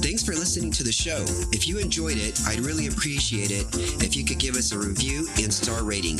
Thanks 0.02 0.24
for 0.24 0.32
listening 0.32 0.70
to 0.72 0.84
the 0.84 0.92
show. 0.92 1.24
If 1.52 1.66
you 1.66 1.78
enjoyed 1.78 2.18
it, 2.18 2.38
I'd 2.46 2.60
really 2.60 2.86
appreciate 2.86 3.50
it 3.50 3.66
if 4.02 4.14
you 4.14 4.24
could 4.24 4.38
give 4.38 4.56
us 4.56 4.72
a 4.72 4.78
review 4.78 5.26
and 5.40 5.52
star 5.52 5.82
rating. 5.84 6.18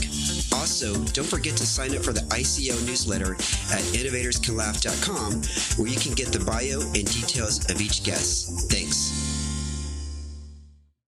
Also, 0.52 0.94
don't 1.12 1.26
forget 1.26 1.56
to 1.56 1.66
sign 1.66 1.94
up 1.94 2.02
for 2.02 2.12
the 2.12 2.20
ICL 2.30 2.86
newsletter 2.86 3.34
at 3.34 3.82
innovatorscanlaugh.com 3.92 5.42
where 5.76 5.92
you 5.92 5.98
can 5.98 6.14
get 6.14 6.32
the 6.32 6.42
bio 6.44 6.80
and 6.80 7.04
details 7.12 7.70
of 7.70 7.80
each 7.82 8.02
guest. 8.02 8.70
Thanks. 8.70 9.11